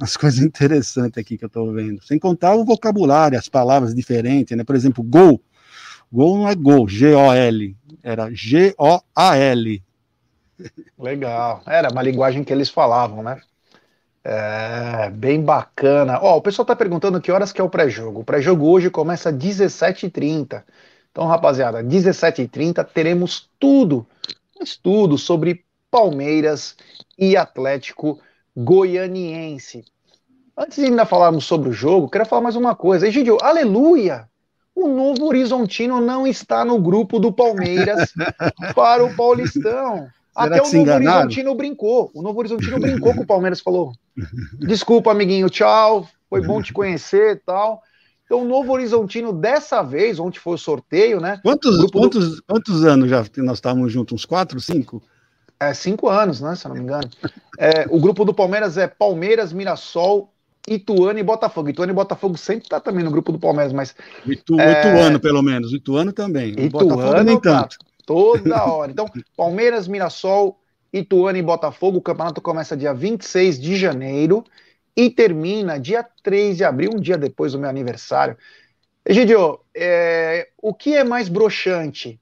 [0.00, 2.02] umas coisas interessantes aqui que eu estou vendo.
[2.02, 4.64] Sem contar o vocabulário, as palavras diferentes, né?
[4.64, 5.42] Por exemplo, gol.
[6.10, 9.82] Gol não é gol, G-O-L, era G-O-A-L.
[10.98, 11.62] Legal.
[11.66, 13.42] Era uma linguagem que eles falavam, né?
[14.28, 16.18] É, bem bacana.
[16.20, 18.20] Ó, o pessoal está perguntando que horas que é o pré-jogo.
[18.20, 20.64] O pré-jogo hoje começa às 17h30.
[21.12, 24.04] Então, rapaziada, 17h30 teremos tudo,
[24.58, 26.76] mas tudo sobre Palmeiras
[27.16, 28.20] e Atlético
[28.56, 29.84] Goianiense.
[30.58, 33.06] Antes de ainda falarmos sobre o jogo, quero falar mais uma coisa.
[33.06, 34.28] Egidio, aleluia!
[34.74, 38.12] O Novo Horizontino não está no grupo do Palmeiras
[38.74, 40.08] para o Paulistão.
[40.36, 42.10] Até o Novo Horizontino brincou.
[42.14, 43.92] O Novo Horizontino brincou com o Palmeiras, falou:
[44.58, 46.06] Desculpa, amiguinho, tchau.
[46.28, 47.80] Foi bom te conhecer e tal.
[48.26, 51.40] Então, o Novo Horizontino, dessa vez, onde foi o sorteio, né?
[51.42, 52.42] Quantos, quantos, do...
[52.42, 54.12] quantos anos já nós estávamos juntos?
[54.12, 55.00] Uns quatro, cinco?
[55.58, 56.54] É, cinco anos, né?
[56.54, 57.08] Se eu não me engano.
[57.58, 60.32] É, o grupo do Palmeiras é Palmeiras, Mirassol,
[60.68, 61.70] Ituano e Botafogo.
[61.70, 63.94] Ituano e Botafogo sempre está também no grupo do Palmeiras, mas.
[64.26, 64.80] Itu, é...
[64.80, 65.72] Ituano, pelo menos.
[65.72, 66.50] Ituano também.
[66.50, 67.78] Ituano, Botafogo nem tanto.
[68.06, 68.92] Toda hora.
[68.92, 70.60] Então, Palmeiras, Mirassol,
[70.92, 71.98] Ituano e Botafogo.
[71.98, 74.44] O campeonato começa dia 26 de janeiro
[74.96, 78.38] e termina dia 3 de abril, um dia depois do meu aniversário.
[79.04, 82.20] Egidio, é, o que é mais broxante?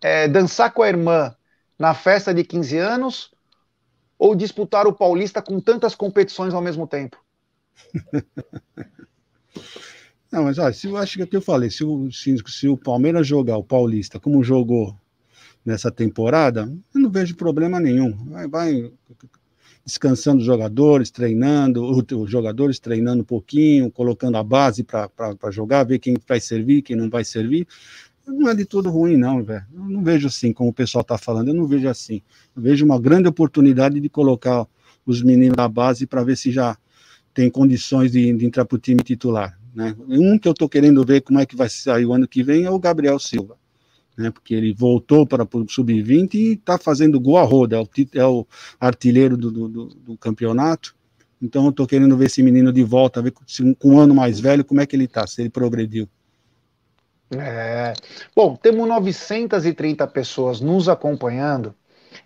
[0.00, 1.34] É, dançar com a irmã
[1.78, 3.30] na festa de 15 anos
[4.18, 7.16] ou disputar o Paulista com tantas competições ao mesmo tempo?
[10.30, 13.26] Não, mas olha, se eu acho que, é eu falei, se se, se o Palmeiras
[13.26, 14.98] jogar o Paulista como jogou
[15.64, 18.12] nessa temporada, eu não vejo problema nenhum.
[18.26, 18.92] Vai, vai
[19.84, 25.98] descansando os jogadores, treinando, os jogadores treinando um pouquinho, colocando a base para jogar, ver
[25.98, 27.66] quem vai servir, quem não vai servir.
[28.26, 29.64] Não é de tudo ruim, não, velho.
[29.72, 32.22] Não vejo assim, como o pessoal está falando, eu não vejo assim.
[32.56, 34.66] Eu vejo uma grande oportunidade de colocar
[35.04, 36.76] os meninos da base para ver se já
[37.34, 39.58] tem condições de, de entrar para o time titular.
[39.74, 39.94] Né?
[40.08, 42.64] Um que eu estou querendo ver como é que vai sair o ano que vem
[42.64, 43.58] é o Gabriel Silva
[44.16, 47.88] né, porque ele voltou para o sub-20 e está fazendo gol a roda, é o,
[48.14, 48.46] é o
[48.80, 50.94] artilheiro do, do, do, campeonato.
[51.42, 54.38] Então eu estou querendo ver esse menino de volta, ver se, com um ano mais
[54.38, 56.08] velho como é que ele está, se ele progrediu.
[57.36, 57.94] É.
[58.34, 61.74] Bom, temos 930 pessoas nos acompanhando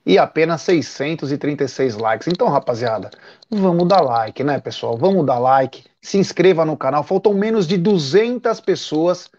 [0.04, 2.28] e apenas 636 likes.
[2.28, 3.10] Então, rapaziada,
[3.50, 4.96] vamos dar like, né, pessoal?
[4.98, 7.02] Vamos dar like, se inscreva no canal.
[7.02, 9.30] Faltam menos de 200 pessoas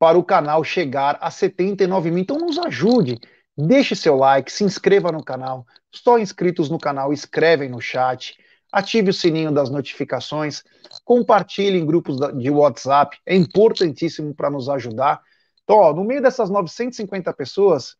[0.00, 2.22] para o canal chegar a 79 mil.
[2.22, 3.20] Então nos ajude,
[3.54, 5.66] deixe seu like, se inscreva no canal.
[5.92, 8.34] Só inscritos no canal, escrevem no chat,
[8.72, 10.64] ative o sininho das notificações,
[11.04, 15.20] compartilhe em grupos de WhatsApp, é importantíssimo para nos ajudar.
[15.64, 17.94] Então, ó, no meio dessas 950 pessoas,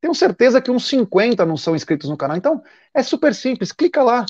[0.00, 2.36] tenho certeza que uns 50 não são inscritos no canal.
[2.36, 2.60] Então,
[2.92, 4.26] é super simples, clica lá,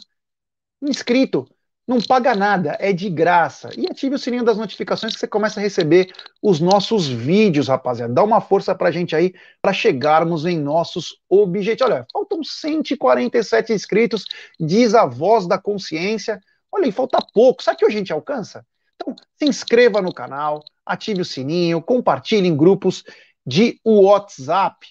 [0.83, 1.49] inscrito,
[1.87, 3.69] não paga nada, é de graça.
[3.77, 6.11] E ative o sininho das notificações que você começa a receber
[6.43, 8.13] os nossos vídeos, rapaziada.
[8.13, 11.93] Dá uma força pra gente aí para chegarmos em nossos objetivos.
[11.93, 14.25] Olha, faltam 147 inscritos,
[14.59, 16.41] diz a voz da consciência.
[16.73, 17.63] Olha aí, falta pouco.
[17.63, 18.65] Sabe que a gente alcança?
[18.95, 23.05] Então, se inscreva no canal, ative o sininho, compartilhe em grupos
[23.47, 24.87] de WhatsApp.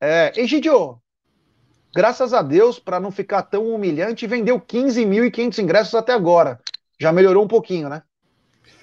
[0.00, 0.99] É, Egidio,
[1.94, 6.58] graças a Deus, para não ficar tão humilhante, vendeu 15.500 ingressos até agora.
[6.98, 8.02] Já melhorou um pouquinho, né?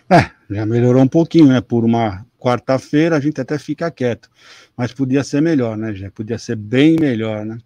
[0.09, 1.61] É, já melhorou um pouquinho, né?
[1.61, 4.29] Por uma quarta-feira a gente até fica quieto.
[4.75, 6.09] Mas podia ser melhor, né, já?
[6.11, 7.57] Podia ser bem melhor, né?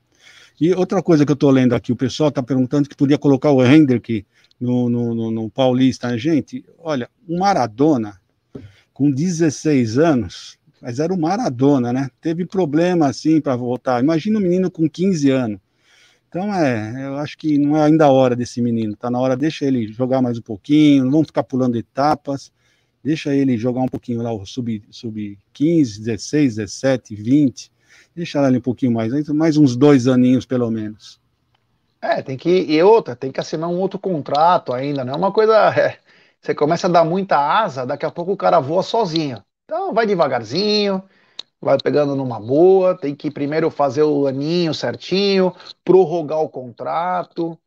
[0.60, 3.52] E outra coisa que eu estou lendo aqui, o pessoal está perguntando que podia colocar
[3.52, 4.26] o Hendrick
[4.60, 6.08] no, no, no, no Paulista.
[6.10, 6.20] Né?
[6.20, 8.22] Gente, olha, o Maradona,
[8.94, 12.10] com 16 anos, mas era o Maradona, né?
[12.20, 14.02] Teve problema assim para voltar.
[14.02, 15.60] Imagina um menino com 15 anos.
[16.28, 18.96] Então é, eu acho que não é ainda a hora desse menino.
[18.96, 22.52] Tá na hora, deixa ele jogar mais um pouquinho, não vamos ficar pulando etapas.
[23.04, 27.72] Deixa ele jogar um pouquinho lá o sub, sub 15, 16, 17, 20.
[28.16, 31.20] Deixa ele um pouquinho mais, mais uns dois aninhos pelo menos.
[32.02, 32.50] É, tem que.
[32.50, 35.54] E outra, tem que assinar um outro contrato ainda, não é uma coisa.
[35.78, 35.98] É,
[36.40, 39.44] você começa a dar muita asa, daqui a pouco o cara voa sozinho.
[39.72, 41.02] Então vai devagarzinho,
[41.62, 47.58] vai pegando numa boa, tem que primeiro fazer o aninho certinho, prorrogar o contrato.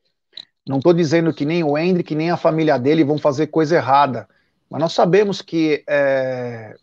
[0.69, 4.29] Não estou dizendo que nem o Hendrick, nem a família dele vão fazer coisa errada,
[4.69, 6.77] mas nós sabemos que é,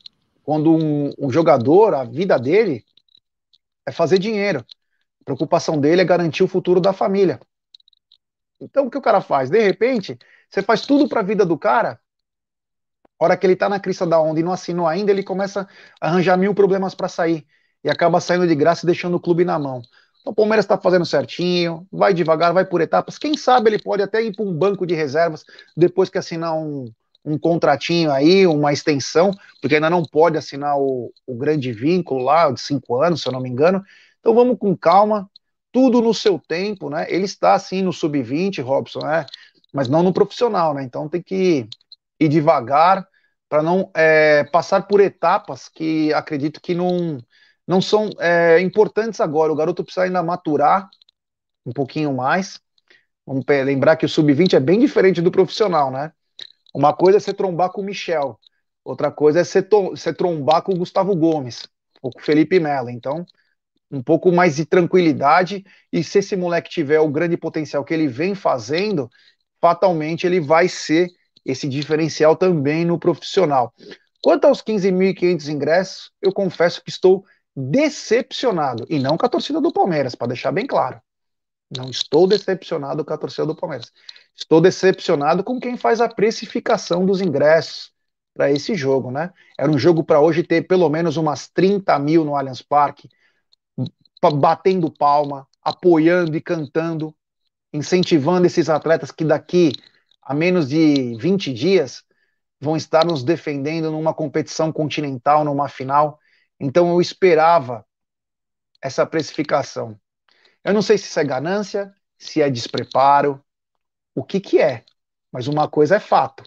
[0.43, 2.83] quando um, um jogador, a vida dele
[3.85, 4.65] é fazer dinheiro.
[5.21, 7.39] A preocupação dele é garantir o futuro da família.
[8.59, 9.51] Então, o que o cara faz?
[9.51, 10.17] De repente,
[10.49, 11.99] você faz tudo para a vida do cara.
[13.23, 15.67] Hora que ele está na crista da onda e não assinou ainda, ele começa
[16.01, 17.45] a arranjar mil problemas para sair.
[17.83, 19.83] E acaba saindo de graça e deixando o clube na mão.
[20.21, 23.19] Então, o Palmeiras está fazendo certinho, vai devagar, vai por etapas.
[23.19, 25.45] Quem sabe ele pode até ir para um banco de reservas
[25.77, 26.91] depois que assinar um,
[27.23, 29.29] um contratinho aí, uma extensão,
[29.61, 33.33] porque ainda não pode assinar o, o grande vínculo lá de cinco anos, se eu
[33.33, 33.83] não me engano.
[34.19, 35.29] Então vamos com calma,
[35.71, 37.05] tudo no seu tempo, né?
[37.07, 39.27] Ele está assim no sub-20, Robson, né?
[39.71, 40.83] Mas não no profissional, né?
[40.83, 41.67] Então tem que
[42.19, 43.07] ir devagar
[43.51, 47.17] para não é, passar por etapas que acredito que não,
[47.67, 49.51] não são é, importantes agora.
[49.51, 50.89] O garoto precisa ainda maturar
[51.65, 52.61] um pouquinho mais.
[53.27, 56.13] Vamos lembrar que o sub-20 é bem diferente do profissional, né?
[56.73, 58.39] Uma coisa é você trombar com o Michel,
[58.85, 61.67] outra coisa é você, trombar com o Gustavo Gomes
[62.01, 62.89] ou com o Felipe Melo.
[62.89, 63.25] Então,
[63.91, 68.07] um pouco mais de tranquilidade e se esse moleque tiver o grande potencial que ele
[68.07, 69.09] vem fazendo,
[69.59, 71.09] fatalmente ele vai ser
[71.45, 73.73] esse diferencial também no profissional.
[74.21, 77.25] Quanto aos 15.500 ingressos, eu confesso que estou
[77.55, 81.01] decepcionado, e não com a torcida do Palmeiras, para deixar bem claro.
[81.75, 83.91] Não estou decepcionado com a torcida do Palmeiras.
[84.35, 87.91] Estou decepcionado com quem faz a precificação dos ingressos
[88.33, 89.31] para esse jogo, né?
[89.57, 93.09] Era um jogo para hoje ter pelo menos umas 30 mil no Allianz Parque,
[94.35, 97.15] batendo palma, apoiando e cantando,
[97.73, 99.71] incentivando esses atletas que daqui
[100.31, 102.05] a menos de 20 dias
[102.57, 106.17] vão estar nos defendendo numa competição continental, numa final.
[106.57, 107.85] Então eu esperava
[108.81, 109.99] essa precificação.
[110.63, 113.43] Eu não sei se isso é ganância, se é despreparo,
[114.15, 114.85] o que que é.
[115.33, 116.45] Mas uma coisa é fato.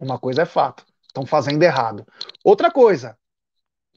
[0.00, 0.84] Uma coisa é fato.
[1.06, 2.04] Estão fazendo errado.
[2.42, 3.16] Outra coisa,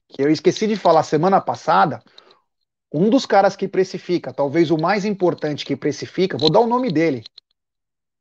[0.07, 2.03] que eu esqueci de falar semana passada,
[2.93, 6.91] um dos caras que precifica, talvez o mais importante que precifica, vou dar o nome
[6.91, 7.23] dele,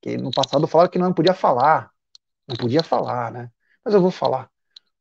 [0.01, 1.91] que no passado falaram que não podia falar,
[2.47, 3.51] não podia falar, né?
[3.85, 4.51] Mas eu vou falar.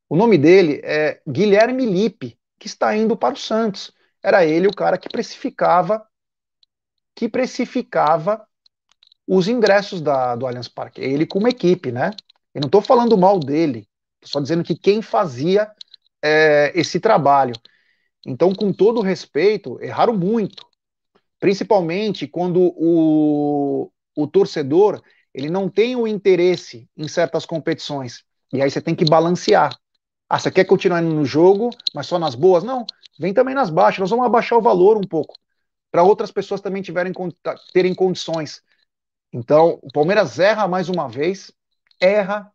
[0.10, 3.91] O nome dele é Guilherme Lippe, que está indo para o Santos.
[4.24, 6.06] Era ele o cara que precificava,
[7.16, 8.48] que precificava
[9.28, 11.02] os ingressos da, do Allianz Parque.
[11.02, 12.12] Ele com uma equipe, né?
[12.54, 13.88] Eu não estou falando mal dele,
[14.24, 15.70] só dizendo que quem fazia
[16.22, 17.54] é, esse trabalho.
[18.26, 20.66] Então, com todo respeito, erraram muito.
[21.39, 25.01] Principalmente quando o, o torcedor
[25.34, 28.26] ele não tem o interesse em certas competições.
[28.51, 29.78] E aí você tem que balancear.
[30.28, 32.63] Ah, você quer continuar no jogo, mas só nas boas?
[32.63, 32.86] Não,
[33.20, 33.99] vem também nas baixas.
[33.99, 35.36] Nós vamos abaixar o valor um pouco,
[35.91, 37.13] para outras pessoas também tiverem,
[37.72, 38.63] terem condições.
[39.32, 41.51] Então, o Palmeiras erra mais uma vez,
[41.99, 42.51] erra,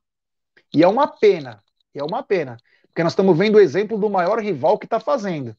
[0.74, 1.62] e é uma pena,
[1.94, 2.56] é uma pena,
[2.88, 5.56] porque nós estamos vendo o exemplo do maior rival que está fazendo.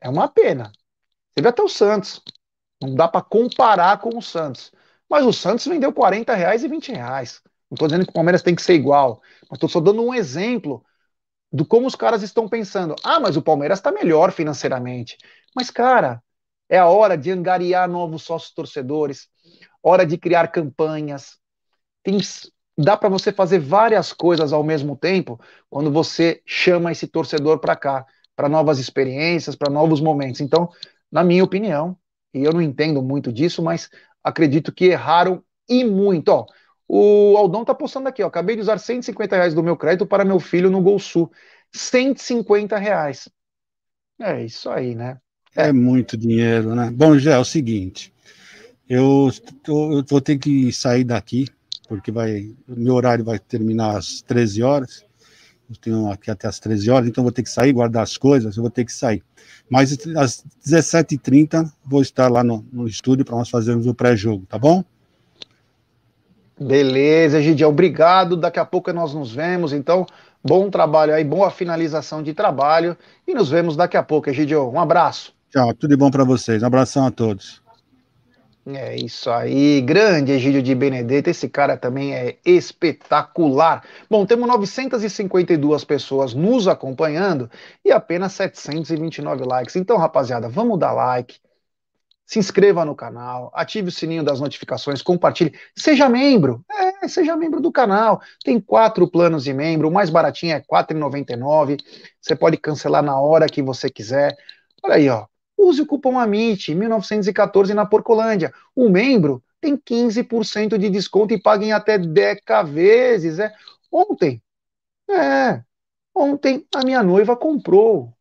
[0.00, 0.70] É uma pena.
[1.36, 2.22] Vê até o Santos.
[2.80, 4.70] Não dá para comparar com o Santos.
[5.08, 7.40] Mas o Santos vendeu 40 reais e 20 reais.
[7.70, 10.14] Não estou dizendo que o Palmeiras tem que ser igual, mas estou só dando um
[10.14, 10.84] exemplo
[11.52, 12.94] do como os caras estão pensando.
[13.04, 15.16] Ah, mas o Palmeiras está melhor financeiramente.
[15.54, 16.22] Mas, cara,
[16.68, 19.28] é a hora de angariar novos sócios torcedores,
[19.82, 21.38] hora de criar campanhas.
[22.02, 22.18] Tem,
[22.76, 25.40] dá para você fazer várias coisas ao mesmo tempo
[25.70, 30.40] quando você chama esse torcedor para cá, para novas experiências, para novos momentos.
[30.40, 30.68] Então,
[31.10, 31.96] na minha opinião,
[32.34, 33.88] e eu não entendo muito disso, mas
[34.26, 36.30] acredito que erraram e muito.
[36.30, 36.46] Ó,
[36.88, 40.24] o Aldão tá postando aqui, ó, acabei de usar 150 reais do meu crédito para
[40.24, 41.30] meu filho no Gol Sul.
[41.72, 43.28] 150 reais.
[44.20, 45.18] É isso aí, né?
[45.54, 46.90] É, é muito dinheiro, né?
[46.90, 48.12] Bom, já é o seguinte,
[48.88, 49.30] eu,
[49.68, 51.46] eu vou ter que sair daqui,
[51.88, 55.04] porque vai, meu horário vai terminar às 13 horas,
[55.68, 58.56] eu tenho aqui até às 13 horas, então vou ter que sair, guardar as coisas,
[58.56, 59.22] eu vou ter que sair.
[59.68, 64.58] Mas às 17h30 vou estar lá no, no estúdio para nós fazermos o pré-jogo, tá
[64.58, 64.84] bom?
[66.58, 68.36] Beleza, Gidião, obrigado.
[68.36, 69.72] Daqui a pouco nós nos vemos.
[69.72, 70.06] Então,
[70.42, 72.96] bom trabalho aí, boa finalização de trabalho.
[73.28, 74.70] E nos vemos daqui a pouco, Gidião.
[74.70, 75.34] Um abraço.
[75.50, 76.62] Tchau, tudo de bom para vocês.
[76.62, 77.65] Um abração a todos.
[78.68, 83.84] É isso aí, grande Egídio de Benedetto, esse cara também é espetacular.
[84.10, 87.48] Bom, temos 952 pessoas nos acompanhando
[87.84, 89.76] e apenas 729 likes.
[89.76, 91.36] Então, rapaziada, vamos dar like,
[92.26, 96.64] se inscreva no canal, ative o sininho das notificações, compartilhe, seja membro,
[97.02, 98.20] é, seja membro do canal.
[98.44, 101.78] Tem quatro planos de membro, o mais baratinho é R$ 4,99.
[102.20, 104.36] Você pode cancelar na hora que você quiser.
[104.82, 105.26] Olha aí, ó.
[105.58, 108.52] Use o cupom AMIT 1914 na Porcolândia.
[108.74, 113.38] O membro tem 15% de desconto e paga em até 10 vezes.
[113.38, 113.52] É.
[113.90, 114.42] Ontem,
[115.10, 115.62] é,
[116.14, 118.12] ontem a minha noiva comprou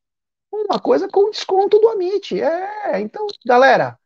[0.52, 2.40] uma coisa com desconto do Amit.
[2.42, 4.00] É, então, galera,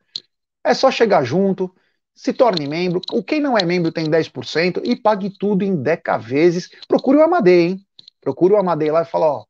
[0.63, 1.73] é só chegar junto,
[2.15, 3.01] se torne membro.
[3.13, 6.69] O quem não é membro tem 10% e pague tudo em 10 vezes.
[6.87, 7.85] Procure o Amadei, hein?
[8.19, 9.45] Procure o Amadei lá e fala, ó,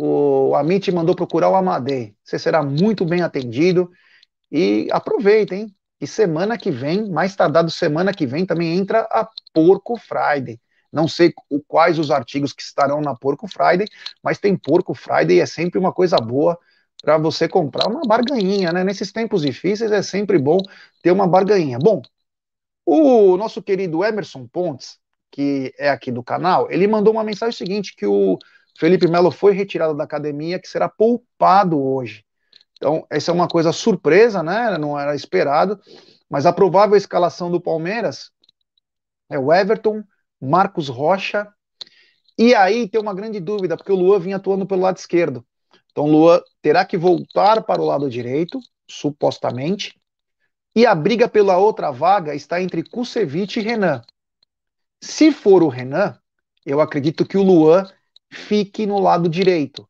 [0.00, 2.14] o Amit mandou procurar o Amadei.
[2.22, 3.90] Você será muito bem atendido
[4.50, 5.74] e aproveitem.
[6.00, 10.60] E semana que vem, mais tardado semana que vem, também entra a Porco Friday.
[10.92, 11.34] Não sei
[11.66, 13.88] quais os artigos que estarão na Porco Friday,
[14.22, 16.56] mas tem Porco Friday e é sempre uma coisa boa
[17.02, 18.84] para você comprar uma barganhinha, né?
[18.84, 20.58] Nesses tempos difíceis é sempre bom
[21.02, 21.76] ter uma barganhinha.
[21.76, 22.00] Bom,
[22.86, 24.96] o nosso querido Emerson Pontes,
[25.32, 28.38] que é aqui do canal, ele mandou uma mensagem seguinte que o
[28.78, 32.24] Felipe Melo foi retirado da academia, que será poupado hoje.
[32.76, 34.78] Então, essa é uma coisa surpresa, né?
[34.78, 35.80] Não era esperado,
[36.30, 38.30] mas a provável escalação do Palmeiras
[39.28, 40.04] é o Everton,
[40.40, 41.48] Marcos Rocha.
[42.38, 45.44] E aí tem uma grande dúvida, porque o Luan vinha atuando pelo lado esquerdo.
[45.90, 50.00] Então o Luan terá que voltar para o lado direito, supostamente.
[50.72, 54.02] E a briga pela outra vaga está entre Kusevich e Renan.
[55.02, 56.16] Se for o Renan,
[56.64, 57.84] eu acredito que o Luan
[58.30, 59.88] fique no lado direito.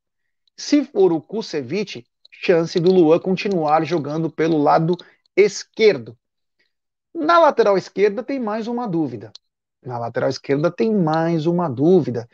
[0.57, 4.97] Se for o Kusevich, chance do Luan continuar jogando pelo lado
[5.37, 6.17] esquerdo.
[7.15, 9.33] Na lateral esquerda tem mais uma dúvida.
[9.83, 12.29] Na lateral esquerda tem mais uma dúvida.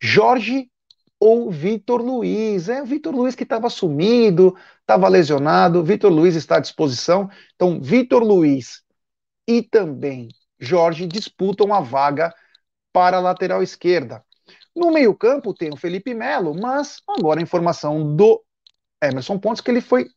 [0.00, 0.70] Jorge
[1.18, 2.68] ou Vitor Luiz?
[2.68, 5.82] É o Vitor Luiz que estava sumido, estava lesionado.
[5.82, 7.30] Vitor Luiz está à disposição.
[7.54, 8.82] Então, Vitor Luiz
[9.46, 10.28] e também
[10.58, 12.32] Jorge disputam a vaga
[12.92, 14.24] para a lateral esquerda.
[14.74, 18.42] No meio-campo tem o Felipe Melo, mas agora a informação do
[19.02, 20.08] Emerson Pontes que ele foi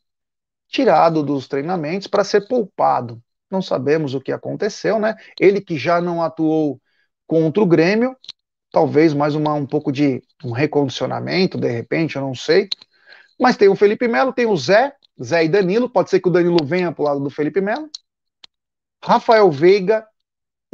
[0.68, 5.16] tirado dos treinamentos para ser poupado não sabemos o que aconteceu, né?
[5.40, 6.82] Ele que já não atuou
[7.28, 8.16] contra o Grêmio,
[8.72, 12.70] talvez mais uma, um pouco de um recondicionamento, de repente, eu não sei.
[13.40, 16.32] Mas tem o Felipe Melo, tem o Zé, Zé e Danilo, pode ser que o
[16.32, 17.90] Danilo venha para o lado do Felipe Melo.
[19.04, 20.08] Rafael Veiga,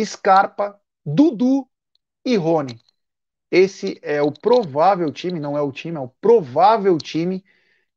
[0.04, 1.68] Scarpa, Dudu
[2.26, 2.80] e Rony.
[3.52, 7.44] Esse é o provável time, não é o time, é o provável time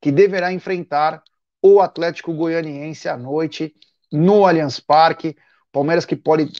[0.01, 1.23] que deverá enfrentar
[1.63, 3.73] o Atlético Goianiense à noite
[4.13, 5.37] no Allianz Parque.
[5.73, 6.53] Palmeiras que pode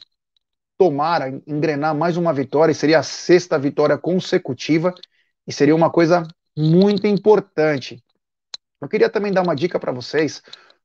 [0.77, 4.93] tomar, engrenar mais uma vitória, seria a sexta vitória consecutiva,
[5.47, 6.27] e seria uma coisa
[6.57, 8.03] muito importante.
[8.81, 10.41] Eu queria também dar uma dica para vocês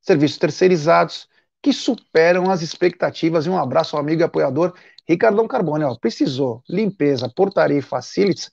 [0.00, 1.28] Serviços terceirizados
[1.66, 3.44] que superam as expectativas.
[3.44, 4.72] E um abraço ao amigo e apoiador
[5.04, 5.82] Ricardão Carbone.
[5.82, 8.52] Ó, precisou limpeza, portaria e facilities,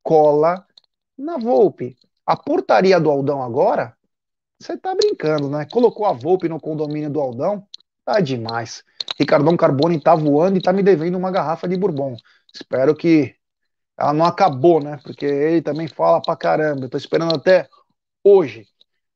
[0.00, 0.64] cola
[1.18, 1.98] na Volpe.
[2.24, 3.96] A portaria do Aldão agora,
[4.60, 5.66] você tá brincando, né?
[5.72, 7.66] Colocou a Volpe no condomínio do Aldão,
[8.04, 8.84] tá demais.
[9.18, 12.14] Ricardão Carbone tá voando e tá me devendo uma garrafa de Bourbon.
[12.54, 13.34] Espero que
[13.98, 15.00] ela não acabou, né?
[15.02, 16.84] Porque ele também fala pra caramba.
[16.84, 17.68] Eu tô esperando até
[18.22, 18.68] hoje.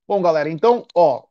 [0.09, 1.23] Bom, galera, então, ó,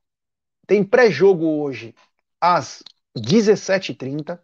[0.65, 1.93] tem pré-jogo hoje
[2.39, 2.83] às
[3.17, 4.39] 17h30,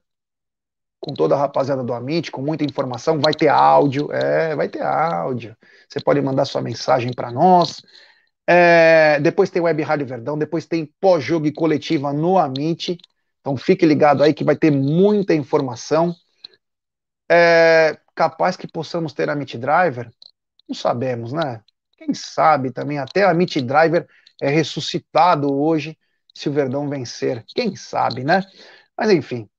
[0.99, 3.19] com toda a rapaziada do Amit, com muita informação.
[3.19, 5.55] Vai ter áudio, é, vai ter áudio.
[5.89, 7.81] Você pode mandar sua mensagem para nós.
[8.47, 12.97] É, depois tem Web Rádio Verdão, depois tem pós-jogo e coletiva no Amit.
[13.39, 16.15] Então fique ligado aí que vai ter muita informação.
[17.29, 20.11] É capaz que possamos ter a Meet Driver?
[20.67, 21.63] Não sabemos, né?
[21.97, 24.07] Quem sabe também até a Meet Driver
[24.39, 25.97] é ressuscitado hoje
[26.33, 27.43] se o Verdão vencer.
[27.47, 28.41] Quem sabe, né?
[28.97, 29.49] Mas enfim,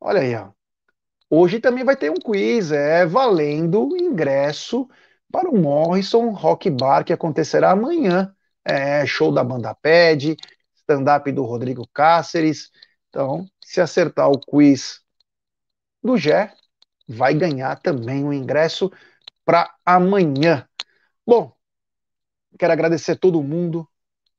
[0.00, 0.50] olha aí, ó.
[1.30, 4.88] Hoje também vai ter um quiz, é valendo ingresso
[5.32, 8.34] para o Morrison Rock Bar que acontecerá amanhã.
[8.64, 10.36] É, show da banda Ped,
[10.74, 12.70] stand-up do Rodrigo Cáceres.
[13.08, 15.00] Então, se acertar o quiz
[16.02, 16.52] do Gé,
[17.08, 18.90] vai ganhar também o ingresso
[19.44, 20.68] para amanhã.
[21.26, 21.52] Bom,
[22.58, 23.88] quero agradecer todo mundo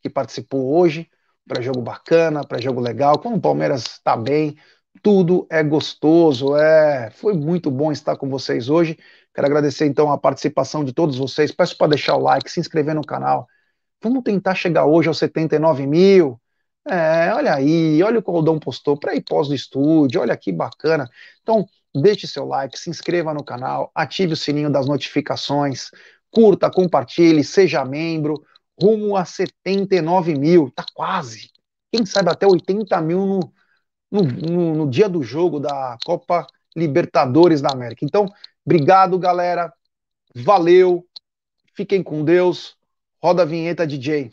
[0.02, 1.10] que participou hoje.
[1.48, 3.20] Para jogo bacana, para jogo legal.
[3.20, 4.58] Como o Palmeiras está bem,
[5.02, 6.56] tudo é gostoso.
[6.56, 8.98] É, foi muito bom estar com vocês hoje.
[9.34, 11.52] Quero agradecer então a participação de todos vocês.
[11.52, 13.48] Peço para deixar o like, se inscrever no canal.
[14.02, 16.40] Vamos tentar chegar hoje aos 79 mil.
[16.88, 20.38] É, olha aí, olha o que o Rodão postou para ir pós do estúdio, olha
[20.38, 21.10] que bacana.
[21.42, 25.90] Então, deixe seu like, se inscreva no canal, ative o sininho das notificações,
[26.32, 28.44] curta, compartilhe, seja membro,
[28.82, 31.50] rumo a 79 mil, tá quase.
[31.92, 33.54] Quem sabe até 80 mil no,
[34.12, 36.46] no, no, no dia do jogo da Copa
[36.76, 38.04] Libertadores da América.
[38.04, 38.26] Então,
[38.66, 39.74] obrigado, galera.
[40.36, 41.08] Valeu.
[41.74, 42.76] Fiquem com Deus.
[43.22, 44.32] Roda a vinheta, DJ.